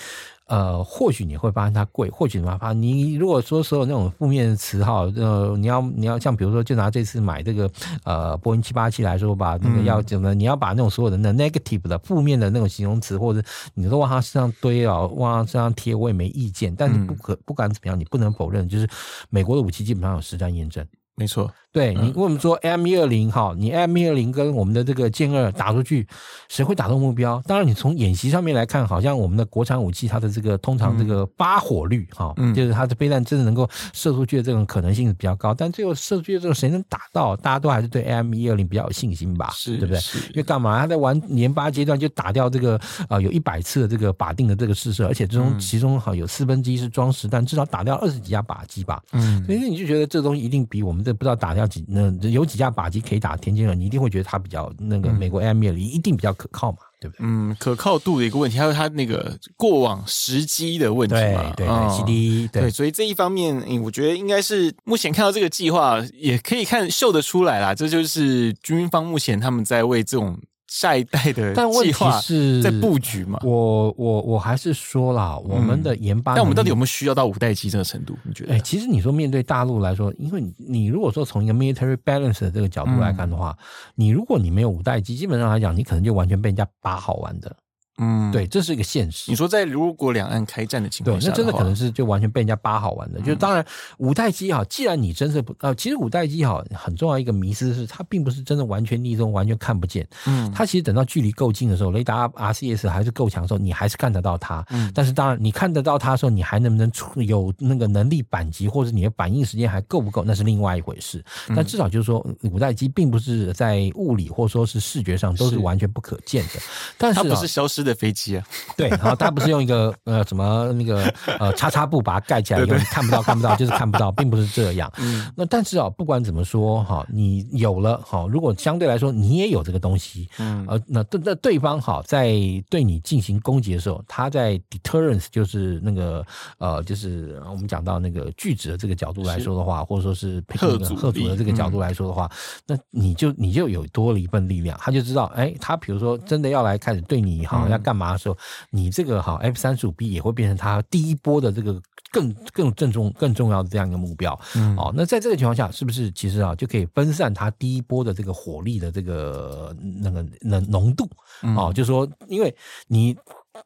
[0.47, 7.71] 嗯呃，或许你会发现它贵，或许你会发现你如果说所有那种负面的词哈，呃，你要你要像比如说，就拿这次买这个
[8.03, 13.41] 呃波音七八七来说吧，那个要怎么，你要把那种所有的那 negative 的负面的那种形容词，或者
[13.73, 16.75] 你都往他身上堆啊，往他身上贴，我也没意见。
[16.75, 18.87] 但是不可不管怎么样，你不能否认，就是
[19.29, 20.85] 美国的武器基本上有实战验证。
[21.15, 23.53] 没错，对你为什么说 M 一二零哈？
[23.57, 26.07] 你 M 一二零跟我们的这个歼二打出去，
[26.47, 27.41] 谁会打中目标？
[27.47, 35.51] 当然，你从演习上面来看，好像我们的国产武器它的这个通常这个发火率哈，嗯、就是它的飞弹真的能够射出去的这种可能性是比较高。
[35.51, 37.35] 但最后射出去的这个谁能打到？
[37.35, 39.49] 大家都还是对 M 一二零比较有信心吧？
[39.53, 39.99] 是，对不对？
[40.29, 40.79] 因为干嘛？
[40.79, 42.75] 他在玩研发阶段就打掉这个
[43.07, 49.01] 啊、呃，有一百次的这个靶定的这个试射，而且这种其中哈有四分之一是装实弹，至少打掉二十几架靶机吧？
[49.13, 57.25] 嗯，所以你就觉得这东西一定比我们这不知道打掉几那有几架靶机可以打天津人，你一定会觉得它比较那个美国 AIM 一定比较可靠嘛，对不对？
[57.25, 70.39] 嗯，可靠度的一个问题，还有它那个过往时机的问题嘛，对对对对，所以这一方面，我觉得应该是目前看到这个计划，也可以看秀得出来啦，这就是军方目前他们在为这种。
[70.73, 71.53] 下一代的
[71.83, 73.39] 计划是在布局嘛？
[73.43, 78.17] 我我我还是说啦，我们的研发、嗯，但我们到底有没有需要到五代机这个程度？
[78.23, 78.55] 你觉得？
[78.55, 83.63] 哎，其实你说面对大陆来说，因为你你如果说从一个 military balance 的这个角度来看的话，嗯、
[83.93, 87.55] 你如果你没有五代机，基本上来讲，你可能就完全被人家扒好玩的。
[87.99, 89.29] 嗯，对，这是一个现实。
[89.29, 93.19] 你说在如果两岸开战的情况下，对，那真的可能是就完全被人家扒好玩的。
[93.19, 93.63] 嗯、就当然
[93.97, 100.07] 五代机哈，既然你真是不呃，其实五代机哈很重要一个迷思是，它并不是真的完全逆中，完全看不见。
[100.25, 104.65] 嗯，它其实等到距离够近的时候，雷达 RCS 还是够强的时候，你还是看得到它。
[104.71, 111.23] 嗯，但是当然你看得到它的时候，你还能不能出有那个能力反击，或者你的反应时间还够不够，那是另外一回事。
[111.47, 116.49] 嗯、但至少就是说，五代机并不是在物理或说是视觉上都是完全不可见的。
[116.53, 116.59] 是
[116.97, 117.82] 但是它不是消失。
[117.83, 118.43] 师的飞机啊，
[118.77, 124.91] 对，然后他不是用一个 呃什么那个呃叉叉布把它盖起来，看不到看不到， 就是看不到，并不是这样。
[124.99, 132.33] 嗯，那但是啊，不管怎么说哈，你有了哈，如果相对来说你也有这个东西，嗯，呃，那对那对方哈在
[132.69, 136.25] 对你进行攻击的时候，他在 deterrence 就是那个
[136.57, 142.29] 呃就是我们讲到那个拒止的这个角度来说的话，或者说是贺阻吓阻的这个角度来说的话，
[142.67, 148.37] 嗯、那你就你就有多了一份力量，他就知道，哎，他比如说真的要来开始对你哈要干嘛的时候，
[148.69, 154.39] 你这个哈 F 三十五 B 也会变成他第一波的这个更更正重更重要的这样一个目标。
[154.55, 161.09] 嗯，哦，那在这个情况下，是不是其实啊就可以分散他第一波的这个火力的这个那个那浓度？
[161.57, 162.55] 哦，就是说，因为
[162.87, 163.15] 你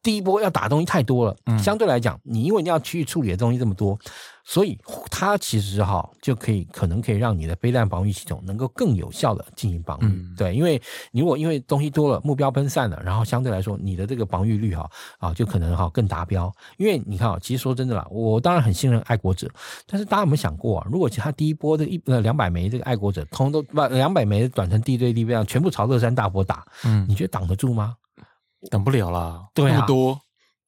[0.02, 3.98] 第一波要打的东西太多了，相对来讲，你因为你要去处理的东西这么多。
[4.50, 4.80] 所以
[5.12, 10.82] 它其实哈就可以可能可以让你的飞弹防御系统能够更有效的进行防御，嗯、对，因为
[11.12, 16.50] 你如果因为东西多了，目标分散了，然后相对来说你的这个防御率哈啊就可能哈更达标。
[16.78, 19.50] 因为你看啊，其实说真的啦，我当然很信任爱国者，
[19.86, 27.98] 但是大家有没有想过啊，如果其他第一波的一呃两百枚这个爱国者通通都把两百枚短程地对地飞弹全部朝乐山大佛打，嗯，你觉得挡得住吗？
[28.70, 30.20] 挡不了啦，对啊，那么多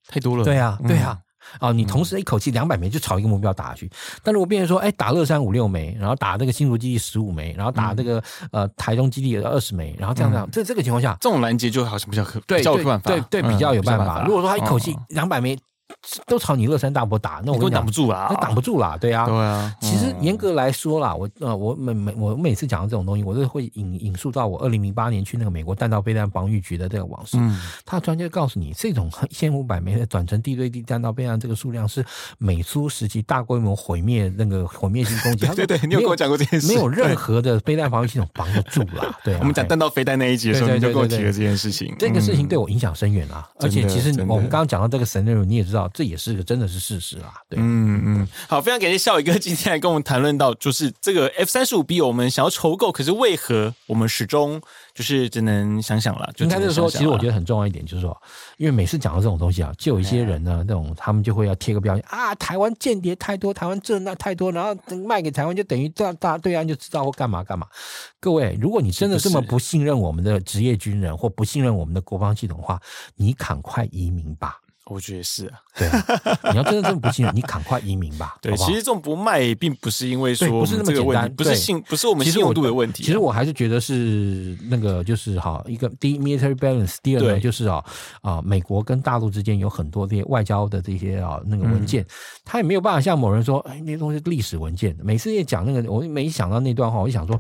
[0.07, 1.17] 太多了，对啊，对啊。
[1.59, 3.89] 啊，你同时一口气两百枚就朝一个目标打下去，
[4.21, 8.21] 但如果变成说，哎，打乐山五六枚，然后打这个新竹基地十五枚，然后打这个
[8.51, 14.23] 呃台中基地二十枚，然后这样这样，这这个情况下，这种拦截就好像比较可对，较有办法，对对比较有办法。
[14.25, 15.57] 如果说他一口气两百枚。
[16.27, 19.75] 都朝你乐山大佛打，那我挡不住啊，那挡不住啦，对啊，对啊。
[19.81, 27.37] 其实严格来说啦，我呃，我每每我每次讲到这种东西，我都会引引述到我二零零八年去那个美国弹道飞弹防御局的这个往事。
[27.39, 32.03] 嗯，他专家告诉你，这种一千五百枚的短程地对地弹道飞弹这个数量是
[32.37, 35.47] 美苏时期大规模毁灭那个毁灭性攻击。
[35.55, 39.17] 对对，你有跟我讲过这件事，没有任何的飞弹防御系统防得住啦。
[39.23, 41.93] 对，我们讲弹道飞弹那一集的时候，你就跟我提了这件事情。
[41.99, 46.59] 这个事情对我影响深远啊，而且其实我们刚刚讲到这个 scenario，你也知道，这也是个真。
[46.59, 54.61] 的是事实啊，对，嗯嗯，好，非常感谢笑宇哥今天来跟我们谈论到，就是这个 F 三十五 B，我们想要筹购，可是为何我们始终
[54.93, 56.30] 就是只能想想了？
[56.36, 58.21] 就应该是说，其实我觉得很重要一点就是说，
[58.57, 64.75] 因为每次讲到这种东西啊，就有一些人呢，那种他们就会要贴个标签啊，台湾间谍太多，台湾这那太多，然后
[65.07, 67.65] 卖给台湾就等于大大对岸就知道或干嘛干嘛。
[68.19, 72.82] 各位，如果你真的这么不信任我们的职业军人，或不信任我们的国防系统的话，
[73.15, 74.59] 你赶快移民吧。
[74.89, 78.35] 我觉得是啊，对啊，你要真的这么不信任，你赶快移民吧。
[78.41, 83.03] 对，好好其实这种不卖，并不是因为说不是那么简单，不是信，不是我们信用度的问题。
[83.03, 87.83] 其实我还是觉得是那个，就是哈，一个第一 military balance，第二呢就是啊
[88.21, 92.05] 啊，美国跟大陆之间有很多这些外交的这些啊那个文件，
[92.43, 94.95] 他也没有办法像某人说，哎，那些东西是历史文件。
[95.01, 97.39] 每次也讲那个，我没想到那段话，我就想说。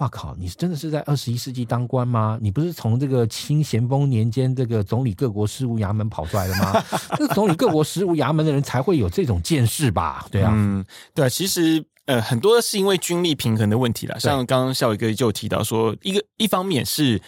[0.00, 0.34] 哇靠！
[0.38, 2.38] 你真的是在二十一世纪当官吗？
[2.40, 6.82] 你不是从这个清咸丰年间这个总理各国事务衙门跑出来的吗？
[7.18, 10.26] 这总理各国事务衙门的人才会有这种见识吧？
[10.30, 10.84] 对啊，嗯，
[11.14, 11.28] 对啊。
[11.28, 14.18] 其实呃，很多是因为军力平衡的问题啦。
[14.18, 17.20] 像刚刚笑宇哥就提到说，一个一方面是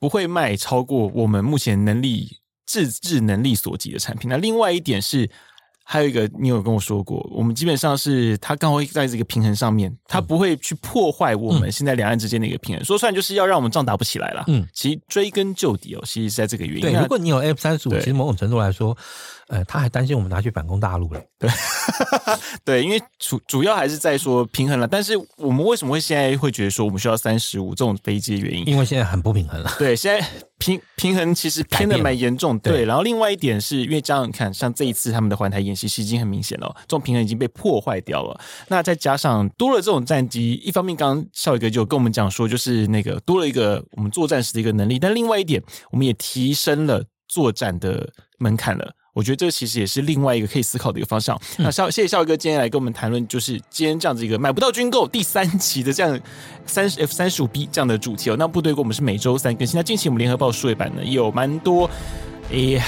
[0.00, 5.30] 不会卖超过我们目前能力自制能力所及的产品，那另外一点是。
[5.88, 12.82] 还有一个，你有跟我说过，我们基本上是它刚好在这个平衡上面，它不会去破坏我们现在两岸之间的一个平衡。
[12.82, 14.42] 嗯、说出来就是要让我们仗打不起来了。
[14.48, 16.80] 嗯，其实追根究底哦，其实是在这个原因。
[16.80, 18.96] 对，如果你有 F 三十五，其实某种程度来说。
[19.48, 21.22] 呃，他还担心我们拿去反攻大陆了。
[21.38, 21.48] 对，
[22.66, 24.88] 对，因为主主要还是在说平衡了。
[24.88, 28.66] 但是我们为什么会现在会觉得说我们需要三十五这种飞机的原因？
[28.66, 29.72] 因为现在很不平衡了。
[29.78, 30.26] 对，现在
[30.58, 32.58] 平平衡其实偏的蛮严重。
[32.58, 38.40] 对，然后另外一点是因为这样看，像这一次他们的环台演习，其实已经很明显了，这种平衡已经被破坏掉了。
[38.68, 48.94] 那再加上多了这种战机，一方面刚刚少宇哥就跟我们讲说，就是那个多了一个我们作战时的一个能力，但另外一点，我们也提升了作战的门槛了。
[49.16, 51.34] 我觉得这其实也是另外一个可以思考的一个方向。
[51.56, 56.20] 嗯、那肖谢谢肖哥今天来跟我们谈论，就是今天这样子一个买不到军购第三期的这样
[56.66, 58.36] 三十 F 三十五 B 这样的主题哦。
[58.38, 59.74] 那部队跟我们是每周三更新。
[59.78, 61.90] 那近期我们联合报数位版呢也有蛮多
[62.52, 62.84] 哎呀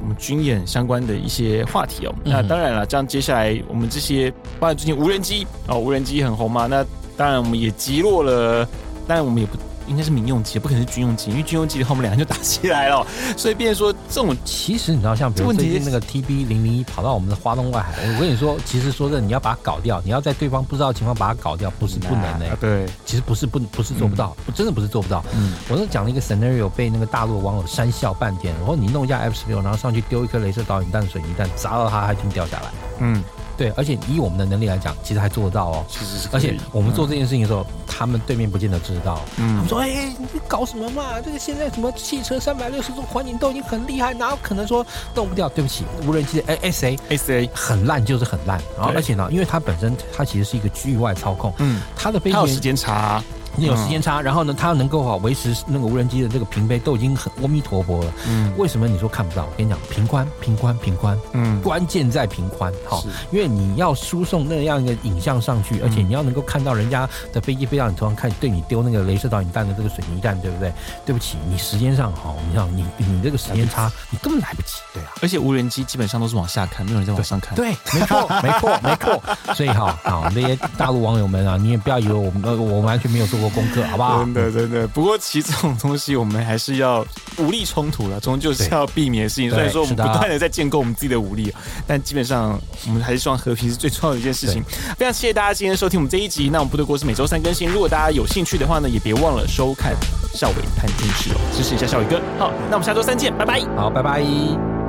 [0.00, 2.14] 我们军演相关的一些话题哦。
[2.24, 4.30] 嗯、那当然了，这样接下来我们这些
[4.60, 6.68] 包括最近无人机哦，无人机很红嘛。
[6.68, 8.64] 那当然我们也击落了，
[9.08, 9.58] 当然我们也不。
[9.86, 13.06] 应该是民用机，不可能是军用机，因为军用机的话，我们两个就打起来了。
[13.36, 22.56] 所以，变成说这种，其实你知道，像比如最近那个 TB 零零一跑到我们的花东外海，我跟你说，其实说真的，你要把它搞掉，你要在对方不知道的情况把它搞掉，不是不能的。
[22.60, 25.24] 对，其实不是不不是做不到，嗯、真的不是做不到。
[25.34, 28.54] 嗯，我是讲了一个 scenario，被那个大陆网友讪笑半天。
[28.58, 32.70] 然后你弄一下 F 十六，然后上去丢一颗镭射导引弹、水泥弹，砸到它，它就掉下来。
[33.00, 33.22] 嗯。
[33.56, 35.84] 对，而且以我们的能力来讲，其实还做得到哦。
[35.88, 39.20] 其实是，而且我们做这件事情的时候，嗯、他们对面不见得知道。
[39.36, 41.20] 嗯，他们说：“哎、欸，你搞什么嘛？
[41.20, 44.84] 这个现在什么汽车三百六十度环境都已经很厉害，哪有可能说
[45.14, 45.48] 动不掉？
[45.48, 48.60] 对不起，无人机的 S A S A 很烂就是很烂。
[48.76, 53.22] 然后而且呢，因为它本身它其实是一个区域外操控，嗯，它的飞行时间差、
[53.52, 53.56] 啊。
[53.56, 58.12] 你有时间差，然后呢，它能够哈维持那个无人机的这个平飞都已经很阿弥陀佛了。
[58.26, 59.44] 嗯，为什么你说看不到？
[59.44, 61.18] 我跟你讲，平宽，平宽，平宽。
[61.32, 62.72] 嗯，关键在平宽。
[62.86, 70.72] 好，因为你要输送那样一个影像上去，而且你要能够看到人家的飞机飞到你头上，看对你丢那个镭射导引弹的这个水泥弹，对不对？
[71.04, 74.78] 对不起，你时间上好，你知道你你这个时间差，你根本来不及。
[74.94, 77.54] 对啊，而且无人机基本上都是往下看，没有人在往上看。
[77.54, 79.22] 对，没错，没错，没错。
[79.54, 84.20] 所以哈，好那些大陆网友们啊，你也不要以为我们呃我们完全没有做过功课，好不好？
[84.20, 87.04] 真的真的，不过其实这种东西我们还是要
[87.38, 89.50] 武力冲突了，终究是要避免的事情。
[89.50, 91.52] 虽然说我们不断的在建构我们自己的武力，
[91.86, 94.62] 但基本上我们还是希望和平是最重要的一件事情。
[94.96, 96.48] 非常谢谢大家今天收听我们这一集。
[96.50, 99.94] 那我们部队锅是每周三更新，如果大家有兴趣的话呢，也别忘了收看
[100.34, 102.20] 少伟谈军事哦，支持一下少伟哥。
[102.38, 103.60] 好，那我们下周三见，拜拜。
[103.76, 104.81] 好，拜拜。